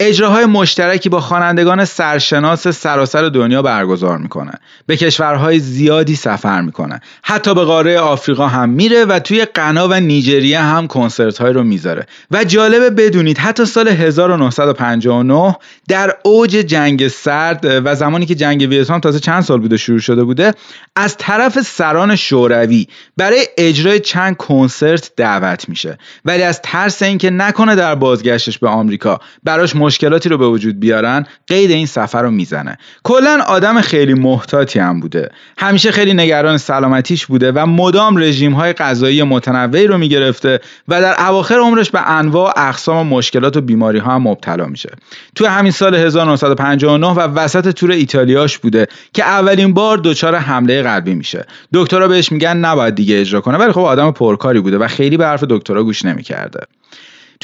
اجراهای 0.00 0.44
مشترکی 0.46 1.08
با 1.08 1.20
خوانندگان 1.20 1.84
سرشناس 1.84 2.68
سراسر 2.68 3.28
دنیا 3.28 3.62
برگزار 3.62 4.18
می‌کنه. 4.18 4.52
به 4.86 4.96
کشورهای 4.96 5.58
زیادی 5.58 6.16
سفر 6.16 6.60
می‌کنه. 6.60 7.00
حتی 7.22 7.54
به 7.54 7.64
قاره 7.64 7.98
آفریقا 7.98 8.46
هم 8.46 8.68
میره 8.68 9.04
و 9.04 9.18
توی 9.18 9.44
غنا 9.44 9.88
و 9.88 9.94
نیجریه 9.94 10.60
هم 10.60 10.86
کنسرت 10.86 11.38
های 11.38 11.52
رو 11.52 11.62
می‌ذاره. 11.62 12.06
و 12.30 12.44
جالبه 12.44 12.90
بدونید 12.90 13.38
حتی 13.38 13.64
سال 13.64 13.88
1959 13.88 15.56
در 15.88 16.16
اوج 16.24 16.50
جنگ 16.50 17.08
سرد 17.08 17.60
و 17.64 17.94
زمانی 17.94 18.26
که 18.26 18.34
جنگ 18.34 18.60
ویتنام 18.70 19.00
تازه 19.00 19.20
چند 19.20 19.42
سال 19.42 19.60
بوده 19.60 19.76
شروع 19.76 19.98
شده 19.98 20.24
بوده 20.24 20.54
از 20.96 21.16
طرف 21.16 21.60
سران 21.60 22.16
شوروی 22.16 22.86
برای 23.16 23.46
اجرای 23.58 24.00
چند 24.00 24.36
کنسرت 24.36 25.10
دعوت 25.16 25.68
میشه. 25.68 25.98
ولی 26.24 26.42
از 26.42 26.62
ترس 26.62 27.02
اینکه 27.02 27.30
نکنه 27.30 27.74
در 27.74 27.94
بازگشتش 27.94 28.58
به 28.58 28.68
آمریکا 28.68 29.20
براش 29.44 29.76
مشکلاتی 29.84 30.28
رو 30.28 30.38
به 30.38 30.46
وجود 30.46 30.80
بیارن 30.80 31.26
قید 31.46 31.70
این 31.70 31.86
سفر 31.86 32.22
رو 32.22 32.30
می‌زنه. 32.30 32.78
کلا 33.02 33.42
آدم 33.48 33.80
خیلی 33.80 34.14
محتاطی 34.14 34.78
هم 34.78 35.00
بوده. 35.00 35.30
همیشه 35.58 35.92
خیلی 35.92 36.14
نگران 36.14 36.58
سلامتیش 36.58 37.26
بوده 37.26 37.52
و 37.52 37.66
مدام 37.66 38.16
رژیم 38.16 38.52
های 38.52 38.72
غذایی 38.72 39.22
متنوعی 39.22 39.86
رو 39.86 39.98
می‌گرفته 39.98 40.60
و 40.88 41.00
در 41.00 41.26
اواخر 41.28 41.58
عمرش 41.58 41.90
به 41.90 42.10
انواع 42.10 42.52
اقسام 42.56 42.96
و 42.96 43.16
مشکلات 43.16 43.56
و 43.56 43.60
بیماری 43.60 43.98
ها 43.98 44.14
هم 44.14 44.22
مبتلا 44.22 44.66
میشه. 44.66 44.90
تو 45.34 45.46
همین 45.46 45.72
سال 45.72 45.94
1959 45.94 47.06
و 47.06 47.20
وسط 47.20 47.74
تور 47.74 47.90
ایتالیاش 47.90 48.58
بوده 48.58 48.86
که 49.12 49.24
اولین 49.24 49.74
بار 49.74 49.98
دچار 49.98 50.34
حمله 50.34 50.82
قلبی 50.82 51.14
میشه. 51.14 51.46
دکترها 51.74 52.08
بهش 52.08 52.32
میگن 52.32 52.56
نباید 52.56 52.94
دیگه 52.94 53.20
اجرا 53.20 53.40
کنه 53.40 53.58
ولی 53.58 53.72
خب 53.72 53.80
آدم 53.80 54.10
پرکاری 54.10 54.60
بوده 54.60 54.78
و 54.78 54.88
خیلی 54.88 55.16
به 55.16 55.26
حرف 55.26 55.44
دکترها 55.44 55.82
گوش 55.82 56.04
نمی‌کرده. 56.04 56.60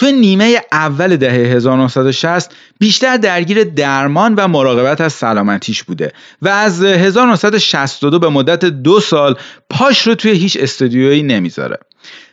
تو 0.01 0.11
نیمه 0.11 0.61
اول 0.73 1.17
دهه 1.17 1.33
1960 1.33 2.55
بیشتر 2.79 3.17
درگیر 3.17 3.65
درمان 3.65 4.35
و 4.35 4.49
مراقبت 4.49 5.01
از 5.01 5.13
سلامتیش 5.13 5.83
بوده 5.83 6.13
و 6.43 6.49
از 6.49 6.85
1962 6.85 8.19
به 8.19 8.29
مدت 8.29 8.65
دو 8.65 9.01
سال 9.01 9.35
پاش 9.71 10.07
رو 10.07 10.15
توی 10.15 10.31
هیچ 10.31 10.59
استودیویی 10.61 11.23
نمی‌ذاره. 11.23 11.79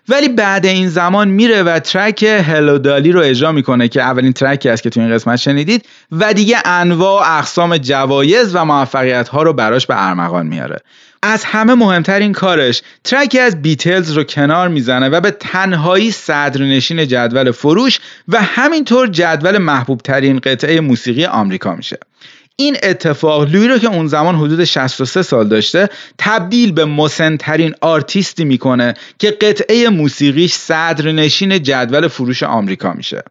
ولی 0.10 0.30
بعد 0.30 0.66
این 0.66 0.90
زمان 0.90 1.28
میره 1.28 1.64
و 1.64 1.80
ترک 1.80 2.24
هلو 2.24 2.78
دالی 2.78 3.12
رو 3.12 3.22
اجرا 3.22 3.52
می‌کنه 3.52 3.88
که 3.88 4.02
اولین 4.02 4.34
ترکی 4.34 4.70
است 4.70 4.84
که 4.84 4.90
تو 4.90 5.00
این 5.00 5.14
قسمت 5.14 5.36
شنیدید 5.36 5.86
و 6.12 6.34
دیگه 6.34 6.58
انواع 6.66 7.22
و 7.22 7.38
اقسام 7.38 7.78
جوایز 7.78 8.56
و 8.56 8.66
موفقیت 8.66 9.28
ها 9.28 9.44
رو 9.44 9.54
براش 9.54 9.88
به 9.88 10.08
ارمغان 10.08 10.48
میاره. 10.48 10.80
از 11.24 11.44
همه 11.44 11.74
مهمتر 11.74 12.20
این 12.20 12.34
کارش 12.34 12.82
ترکی 13.04 13.40
از 13.40 13.62
بیتلز 13.62 14.12
رو 14.12 14.24
کنار 14.24 14.68
می‌زنه 14.68 15.10
و 15.10 15.22
به 15.22 15.32
تنهایی 15.32 16.12
صدرنشین 16.12 17.08
جدول 17.08 17.52
فروش 17.52 18.00
و 18.28 18.42
همینطور 18.42 19.08
جدول 19.08 19.58
محبوب 19.58 20.02
ترین 20.02 20.40
قطعه 20.40 20.80
موسیقی 20.80 21.26
آمریکا 21.26 21.76
میشه. 21.76 21.98
این 22.56 22.78
اتفاق 22.84 23.42
لوی 23.42 23.68
رو 23.68 23.78
که 23.78 23.88
اون 23.88 24.08
زمان 24.08 24.36
حدود 24.36 24.64
63 24.64 25.22
سال 25.22 25.48
داشته 25.48 25.90
تبدیل 26.18 26.72
به 26.72 26.86
مسنترین 26.86 27.76
آرتیستی 27.82 28.46
می‌کنه 28.46 28.94
که 29.20 29.32
قطعه 29.32 29.90
موسیقیش 29.90 30.54
صدرنشین 30.54 31.64
جدول 31.64 32.08
فروش 32.08 32.44
آمریکا 32.44 32.94
میشه. 32.94 33.24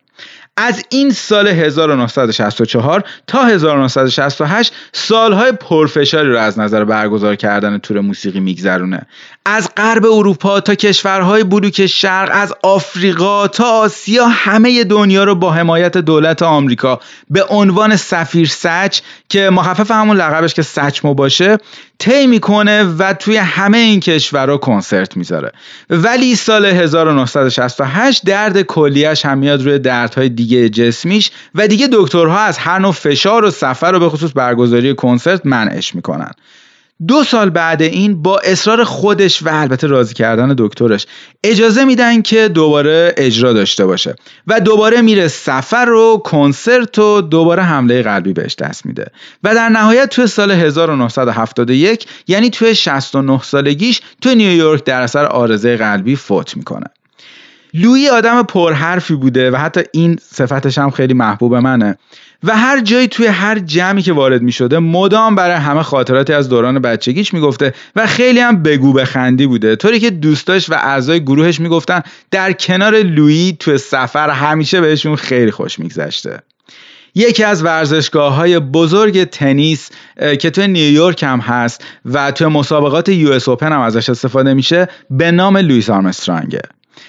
از 0.57 0.85
این 0.88 1.11
سال 1.11 1.49
1964 1.49 3.05
تا 3.27 3.45
1968 3.45 4.73
سالهای 4.92 5.53
پرفشاری 5.53 6.29
رو 6.29 6.38
از 6.38 6.59
نظر 6.59 6.85
برگزار 6.85 7.37
کردن 7.37 7.79
تور 7.79 8.01
موسیقی 8.01 8.40
میگذرونه. 8.40 9.07
از 9.48 9.68
غرب 9.76 10.04
اروپا 10.04 10.61
تا 10.61 10.74
کشورهای 10.74 11.44
بلوک 11.44 11.87
شرق 11.87 12.30
از 12.32 12.54
آفریقا 12.62 13.48
تا 13.48 13.64
آسیا 13.64 14.26
همه 14.28 14.85
دنیا 14.85 15.24
رو 15.24 15.35
با 15.35 15.52
حمایت 15.52 15.96
دولت 15.96 16.42
آمریکا 16.42 17.00
به 17.30 17.44
عنوان 17.44 17.96
سفیر 17.96 18.48
سچ 18.48 19.00
که 19.28 19.50
مخفف 19.50 19.90
همون 19.90 20.16
لقبش 20.16 20.54
که 20.54 20.62
سچمو 20.62 21.14
باشه 21.14 21.59
طی 21.98 22.26
می‌کنه 22.26 22.85
و 22.85 23.14
توی 23.14 23.37
همه 23.37 23.78
این 23.78 24.00
کشورها 24.00 24.56
کنسرت 24.56 25.16
می‌ذاره. 25.16 25.52
ولی 25.90 26.37
سال 26.37 26.66
1968 26.66 28.24
درد 28.24 28.62
کلیش 28.62 29.24
هم 29.24 29.38
میاد 29.38 29.62
روی 29.62 29.78
دردهای 29.78 30.28
دیگه 30.28 30.68
جسمیش 30.68 31.30
و 31.54 31.68
دیگه 31.68 31.88
دکترها 31.92 32.38
از 32.38 32.59
هر 32.59 32.78
نوع 32.78 32.92
فشار 32.92 33.44
و 33.44 33.50
سفر 33.50 33.92
رو 33.92 33.98
به 33.98 34.09
خصوص 34.09 34.30
برگزاری 34.35 34.94
کنسرت 34.94 35.46
منعش 35.46 35.94
می‌کنن. 35.94 36.30
دو 37.09 37.24
سال 37.24 37.50
بعد 37.50 37.82
این 37.82 38.22
با 38.22 38.38
اصرار 38.38 38.85
خودش 38.85 39.42
و 39.42 39.48
البته 39.52 39.87
راضی 39.87 40.14
کردن 40.14 40.54
دکترش 40.59 41.06
اجازه 41.44 41.85
میدن 41.85 42.22
که 42.22 42.48
دوباره 42.48 43.14
اجرا 43.16 43.52
داشته 43.52 43.87
باشه 43.87 44.14
و 44.46 44.61
دوباره 44.61 45.02
میره 45.02 45.28
سفر 45.28 45.90
و 45.90 46.22
کنسرت 46.24 46.98
و 46.98 47.20
دوباره 47.20 47.62
حمله 47.62 48.02
قلبی 48.02 48.32
بهش 48.32 48.54
دست 48.54 48.87
میده. 48.87 49.06
و 49.44 49.54
در 49.54 49.68
نهایت 49.68 50.09
توی 50.09 50.26
سال 50.26 50.50
1971 50.50 52.06
یعنی 52.26 52.50
توی 52.50 52.74
69 52.74 53.42
سالگیش 53.42 54.00
توی 54.20 54.35
نیویورک 54.35 54.85
در 54.85 55.02
اثر 55.02 55.24
آرزه 55.24 55.76
قلبی 55.76 56.16
فوت 56.16 56.56
می‌کنه. 56.56 56.87
لویی 57.74 58.09
آدم 58.09 58.42
پرحرفی 58.42 59.14
بوده 59.14 59.50
و 59.50 59.56
حتی 59.56 59.80
این 59.92 60.18
صفتش 60.22 60.78
هم 60.78 60.90
خیلی 60.90 61.14
محبوب 61.14 61.54
منه. 61.54 61.98
و 62.44 62.57
هر 62.57 62.81
جایی 62.81 63.09
توی 63.09 63.27
هر 63.27 63.59
جمعی 63.59 64.03
که 64.03 64.12
وارد 64.12 64.42
می 64.42 64.53
شده 64.53 64.79
مدام 64.79 65.35
برای 65.35 65.57
همه 65.57 65.83
خاطراتی 65.83 66.33
از 66.33 66.49
دوران 66.49 66.79
بچگیش 66.79 67.35
می‌گفته 67.35 67.72
و 67.96 68.07
خیلی 68.07 68.40
هم 68.40 68.62
بگو 68.62 68.92
بخندی 68.92 69.46
بوده. 69.46 69.77
طوری 69.77 70.01
که 70.01 70.11
دوستاش 70.11 70.70
و 70.70 70.75
اعضای 70.75 71.20
گروهش 71.20 71.61
می‌گفتن 71.61 72.03
در 72.31 72.53
کنار 72.53 72.96
لویی 72.96 73.57
توی 73.61 73.79
سفر 73.79 74.31
همیشه 74.31 74.81
بهشون 74.81 75.16
خیلی 75.16 75.51
خوش 75.51 75.79
میگذشته. 75.79 76.42
یکی 77.14 77.44
از 77.44 77.64
ورزشگاه 77.64 78.35
های 78.35 78.59
بزرگ 78.59 79.25
تنیس 79.25 79.90
که 80.40 80.51
توی 80.51 80.68
نیویورک 80.68 81.22
هم 81.22 81.40
هست 81.40 81.85
و 82.05 82.31
توی 82.31 82.46
مسابقات 82.46 83.09
US 83.09 83.48
Open 83.48 83.72
هم 83.72 83.81
ازش 83.81 84.09
استفاده 84.09 84.55
میشه 84.55 84.88
به 85.11 85.31
نام 85.31 85.57
لوئیس 85.57 85.90
آرمسترانگه 85.90 86.61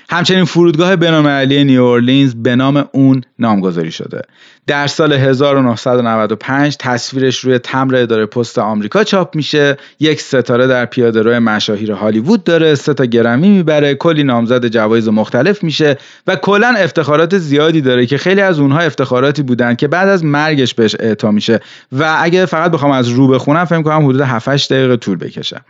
همچنین 0.10 0.46
فرودگاه 0.46 0.96
بینالمللی 0.96 1.64
نیو 1.64 1.84
اورلینز 1.84 2.36
به 2.36 2.56
نام 2.56 2.90
اون 2.92 3.22
نامگذاری 3.40 3.92
شده. 3.92 4.22
در 4.68 4.88
سال 4.88 5.14
1995 5.14 6.78
تصویرش 6.80 7.40
روی 7.40 7.60
تمبر 7.60 7.96
اداره 7.96 8.26
پست 8.26 8.60
آمریکا 8.60 9.04
چاپ 9.04 9.36
میشه. 9.36 9.78
یک 10.00 10.22
ستاره 10.22 10.68
در 10.68 10.86
پیاده 10.86 11.22
روی 11.22 11.40
مشاهیر 11.40 11.92
هالیوود 11.92 12.44
داره. 12.44 12.76
سه 12.76 12.94
تا 12.94 13.06
گرمی 13.06 13.50
می‌بره. 13.50 13.96
کلی 13.96 14.24
نامزد 14.24 14.68
جوایز 14.68 15.08
مختلف 15.08 15.64
میشه 15.64 15.98
و 16.28 16.36
کلا 16.36 16.76
افتخارات 16.78 17.38
زیادی 17.38 17.82
داره 17.82 18.06
که 18.06 18.18
خیلی 18.18 18.42
از 18.42 18.60
اونها 18.60 18.80
افتخاراتی 18.80 19.44
بودن 19.44 19.76
که 19.76 19.88
بعد 19.88 20.10
از 20.10 20.26
مرگش 20.26 20.74
بهش 20.74 20.96
اعطا 21.00 21.32
میشه. 21.32 21.60
و 21.92 22.18
اگه 22.20 22.46
فقط 22.46 22.72
بخوام 22.72 22.92
از 22.92 23.10
رو 23.10 23.28
بخونم 23.28 23.66
فکر 23.66 23.82
کنم 23.82 24.06
حدود 24.06 24.22
7 24.22 24.74
دقیقه 24.74 24.98
طول 24.98 25.18
بکشه. 25.18 25.62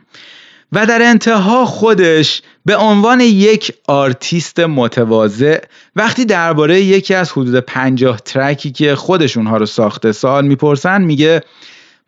و 0.72 0.86
در 0.86 1.02
انتها 1.02 1.66
خودش 1.66 2.42
به 2.66 2.78
عنوان 2.78 3.20
یک 3.20 3.74
آرتیست 3.88 4.60
متواضع 4.60 5.60
وقتی 5.96 6.26
درباره 6.26 6.82
یکی 6.82 7.14
از 7.14 7.32
حدود 7.32 7.56
پنجاه 7.56 8.20
ترکی 8.20 8.72
که 8.72 8.96
خودش 8.96 9.38
اونها 9.38 9.58
رو 9.58 9.66
ساخته 9.66 10.12
سوال 10.12 10.46
می‌پرسن 10.46 11.02
میگه 11.02 11.42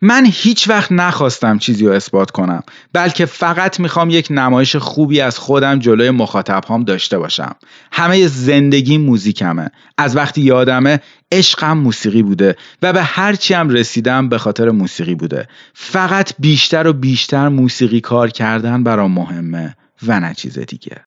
من 0.02 0.26
هیچ 0.26 0.68
وقت 0.68 0.92
نخواستم 0.92 1.58
چیزی 1.58 1.86
رو 1.86 1.92
اثبات 1.92 2.30
کنم 2.30 2.62
بلکه 2.92 3.26
فقط 3.26 3.80
می‌خوام 3.80 4.10
یک 4.10 4.28
نمایش 4.30 4.76
خوبی 4.76 5.20
از 5.20 5.38
خودم 5.38 5.78
جلوی 5.78 6.10
مخاطب 6.10 6.64
هم 6.68 6.84
داشته 6.84 7.18
باشم. 7.18 7.56
همه 7.92 8.26
زندگی 8.26 8.98
موزیکمه. 8.98 9.70
از 9.98 10.16
وقتی 10.16 10.40
یادمه 10.40 11.00
عشقم 11.32 11.78
موسیقی 11.78 12.22
بوده 12.22 12.56
و 12.82 12.92
به 12.92 13.02
هرچی 13.02 13.54
هم 13.54 13.68
رسیدم 13.68 14.28
به 14.28 14.38
خاطر 14.38 14.70
موسیقی 14.70 15.14
بوده. 15.14 15.48
فقط 15.74 16.32
بیشتر 16.38 16.86
و 16.86 16.92
بیشتر 16.92 17.48
موسیقی 17.48 18.00
کار 18.00 18.30
کردن 18.30 18.84
برام 18.84 19.12
مهمه 19.12 19.76
و 20.06 20.20
نه 20.20 20.34
چیز 20.34 20.58
دیگه. 20.58 21.04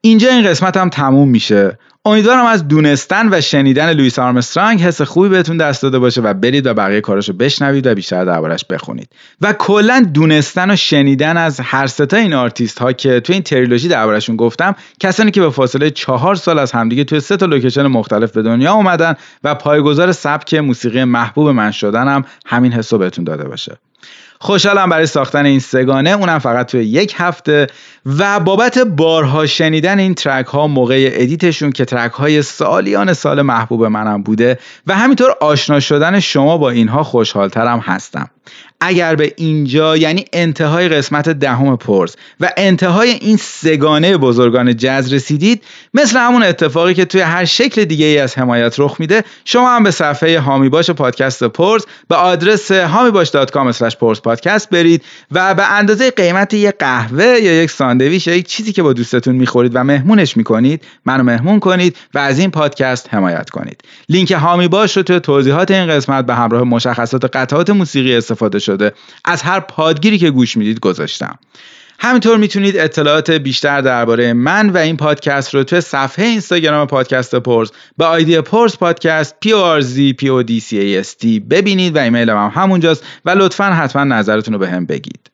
اینجا 0.00 0.30
این 0.30 0.44
قسمت 0.44 0.76
هم 0.76 0.88
تموم 0.88 1.28
میشه. 1.28 1.78
امیدوارم 2.04 2.46
از 2.46 2.68
دونستن 2.68 3.28
و 3.34 3.40
شنیدن 3.40 3.92
لوئیس 3.92 4.18
آرمسترانگ 4.18 4.82
حس 4.82 5.02
خوبی 5.02 5.28
بهتون 5.28 5.56
دست 5.56 5.82
داده 5.82 5.98
باشه 5.98 6.20
و 6.20 6.34
برید 6.34 6.66
و 6.66 6.74
بقیه 6.74 7.00
کاراشو 7.00 7.32
بشنوید 7.32 7.86
و 7.86 7.94
بیشتر 7.94 8.24
دربارش 8.24 8.64
بخونید. 8.64 9.08
و 9.40 9.52
کلا 9.52 10.06
دونستن 10.14 10.70
و 10.70 10.76
شنیدن 10.76 11.36
از 11.36 11.60
هر 11.60 11.86
سه 11.86 12.06
تا 12.06 12.16
این 12.16 12.34
آرتیست 12.34 12.78
ها 12.78 12.92
که 12.92 13.20
تو 13.20 13.32
این 13.32 13.42
تریلوژی 13.42 13.88
دربارشون 13.88 14.36
گفتم 14.36 14.74
کسانی 15.00 15.30
که 15.30 15.40
به 15.40 15.50
فاصله 15.50 15.90
چهار 15.90 16.34
سال 16.34 16.58
از 16.58 16.72
همدیگه 16.72 17.04
توی 17.04 17.20
سه 17.20 17.36
تا 17.36 17.46
لوکیشن 17.46 17.86
مختلف 17.86 18.32
به 18.32 18.42
دنیا 18.42 18.72
اومدن 18.72 19.14
و 19.44 19.54
پایه‌گذار 19.54 20.12
سبک 20.12 20.54
موسیقی 20.54 21.04
محبوب 21.04 21.48
من 21.48 21.70
شدن 21.70 22.08
هم 22.08 22.24
همین 22.46 22.72
حسو 22.72 22.98
بهتون 22.98 23.24
داده 23.24 23.48
باشه. 23.48 23.78
خوشحالم 24.42 24.88
برای 24.88 25.06
ساختن 25.06 25.46
این 25.46 25.58
سگانه. 25.58 26.10
اونم 26.10 26.38
فقط 26.38 26.70
توی 26.70 26.84
یک 26.84 27.14
هفته. 27.16 27.66
و 28.06 28.40
بابت 28.40 28.78
بارها 28.78 29.46
شنیدن 29.46 29.98
این 29.98 30.14
ترک 30.14 30.46
ها 30.46 30.66
موقع 30.66 31.08
ادیتشون 31.12 31.72
که 31.72 31.84
ترک 31.84 32.12
های 32.12 32.42
سالیان 32.42 33.12
سال 33.12 33.42
محبوب 33.42 33.84
منم 33.84 34.22
بوده 34.22 34.58
و 34.86 34.94
همینطور 34.94 35.30
آشنا 35.40 35.80
شدن 35.80 36.20
شما 36.20 36.58
با 36.58 36.70
اینها 36.70 37.02
خوشحالترم 37.02 37.78
هستم. 37.78 38.30
اگر 38.80 39.14
به 39.14 39.34
اینجا 39.36 39.96
یعنی 39.96 40.24
انتهای 40.32 40.88
قسمت 40.88 41.28
دهم 41.28 41.76
پرس 41.76 42.16
و 42.40 42.50
انتهای 42.56 43.10
این 43.10 43.36
سگانه 43.36 44.16
بزرگان 44.16 44.76
جز 44.76 45.12
رسیدید 45.12 45.62
مثل 45.94 46.18
همون 46.18 46.42
اتفاقی 46.42 46.94
که 46.94 47.04
توی 47.04 47.20
هر 47.20 47.44
شکل 47.44 47.84
دیگه 47.84 48.06
ای 48.06 48.18
از 48.18 48.38
حمایت 48.38 48.80
رخ 48.80 48.96
میده 48.98 49.24
شما 49.44 49.70
هم 49.70 49.82
به 49.82 49.90
صفحه 49.90 50.40
هامی 50.40 50.68
باش 50.68 50.90
پادکست 50.90 51.44
پرس 51.44 51.82
به 52.08 52.16
آدرس 52.16 52.72
hamibash.com 52.72 53.94
پرس 54.00 54.20
پادکست 54.20 54.70
برید 54.70 55.02
و 55.30 55.54
به 55.54 55.72
اندازه 55.72 56.10
قیمت 56.10 56.54
یک 56.54 56.74
قهوه 56.78 57.24
یا 57.24 57.62
یک 57.62 57.70
ساندویچ 57.70 58.28
یا 58.28 58.34
یک 58.34 58.46
چیزی 58.46 58.72
که 58.72 58.82
با 58.82 58.92
دوستتون 58.92 59.34
می‌خورید 59.34 59.72
و 59.74 59.84
مهمونش 59.84 60.36
می‌کنید 60.36 60.84
منو 61.04 61.22
مهمون 61.22 61.60
کنید 61.60 61.96
و 62.14 62.18
از 62.18 62.38
این 62.38 62.50
پادکست 62.50 63.14
حمایت 63.14 63.50
کنید. 63.50 63.82
لینک 64.08 64.32
هامی 64.32 64.68
باش 64.68 64.96
رو 64.96 65.02
توی 65.02 65.20
توضیحات 65.20 65.70
این 65.70 65.86
قسمت 65.86 66.26
به 66.26 66.34
همراه 66.34 66.62
مشخصات 66.62 67.36
قطعات 67.36 67.70
موسیقی 67.70 68.16
استفاده 68.16 68.58
شده 68.58 68.69
از 69.24 69.42
هر 69.42 69.60
پادگیری 69.60 70.18
که 70.18 70.30
گوش 70.30 70.56
می‌دید 70.56 70.80
گذاشتم. 70.80 71.38
همینطور 72.02 72.36
می‌تونید 72.36 72.76
اطلاعات 72.76 73.30
بیشتر 73.30 73.80
درباره 73.80 74.32
من 74.32 74.70
و 74.70 74.76
این 74.76 74.96
پادکست 74.96 75.54
رو 75.54 75.64
توی 75.64 75.80
صفحه 75.80 76.26
اینستاگرام 76.26 76.86
پادکست 76.86 77.34
پرس 77.34 77.70
به 77.98 78.04
آیدی 78.04 78.40
پرس 78.40 78.76
پادکست 78.76 79.36
p 79.44 79.48
o 79.48 79.80
r 79.80 79.84
z 79.84 80.14
p 80.22 80.26
o 80.26 80.46
d 80.46 80.60
c 80.60 80.72
a 80.72 81.06
s 81.06 81.10
t 81.22 81.26
ببینید 81.50 81.96
و 81.96 81.98
ایمیلم 81.98 82.36
هم 82.36 82.62
همونجاست 82.62 83.04
و 83.24 83.30
لطفا 83.30 83.64
حتما 83.64 84.04
نظرتون 84.04 84.54
رو 84.54 84.60
به 84.60 84.68
هم 84.68 84.86
بگید. 84.86 85.29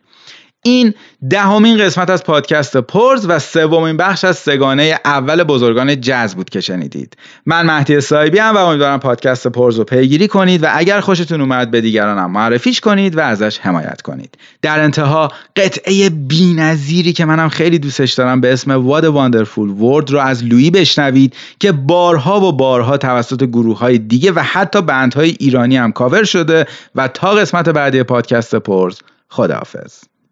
این 0.66 0.94
دهمین 1.30 1.78
قسمت 1.78 2.10
از 2.10 2.24
پادکست 2.24 2.76
پرز 2.76 3.26
و 3.28 3.38
سومین 3.38 3.96
بخش 3.96 4.24
از 4.24 4.36
سگانه 4.36 5.00
اول 5.04 5.44
بزرگان 5.44 6.00
جز 6.00 6.34
بود 6.34 6.50
که 6.50 6.60
شنیدید. 6.60 7.16
من 7.46 7.66
مهدی 7.66 8.00
صاحبی 8.00 8.38
هم 8.38 8.56
و 8.56 8.58
امیدوارم 8.58 9.00
پادکست 9.00 9.46
پرز 9.46 9.78
رو 9.78 9.84
پیگیری 9.84 10.28
کنید 10.28 10.62
و 10.62 10.66
اگر 10.70 11.00
خوشتون 11.00 11.40
اومد 11.40 11.70
به 11.70 11.80
دیگرانم 11.80 12.30
معرفیش 12.30 12.80
کنید 12.80 13.16
و 13.16 13.20
ازش 13.20 13.58
حمایت 13.58 14.02
کنید. 14.02 14.38
در 14.62 14.80
انتها 14.80 15.32
قطعه 15.56 16.10
بی‌نظیری 16.10 17.12
که 17.12 17.24
منم 17.24 17.48
خیلی 17.48 17.78
دوستش 17.78 18.12
دارم 18.12 18.40
به 18.40 18.52
اسم 18.52 18.80
a 18.80 18.84
Wonderful 18.84 19.80
World 19.80 20.10
رو 20.10 20.18
از 20.18 20.44
لویی 20.44 20.70
بشنوید 20.70 21.34
که 21.60 21.72
بارها 21.72 22.40
و 22.40 22.52
بارها 22.52 22.96
توسط 22.96 23.44
گروه 23.44 23.78
های 23.78 23.98
دیگه 23.98 24.32
و 24.32 24.40
حتی 24.40 24.82
بندهای 24.82 25.36
ایرانی 25.40 25.76
هم 25.76 25.92
کاور 25.92 26.24
شده 26.24 26.66
و 26.94 27.08
تا 27.08 27.30
قسمت 27.30 27.68
بعدی 27.68 28.02
پادکست 28.02 28.54
پرز 28.54 28.98
خداحافظ. 29.28 30.15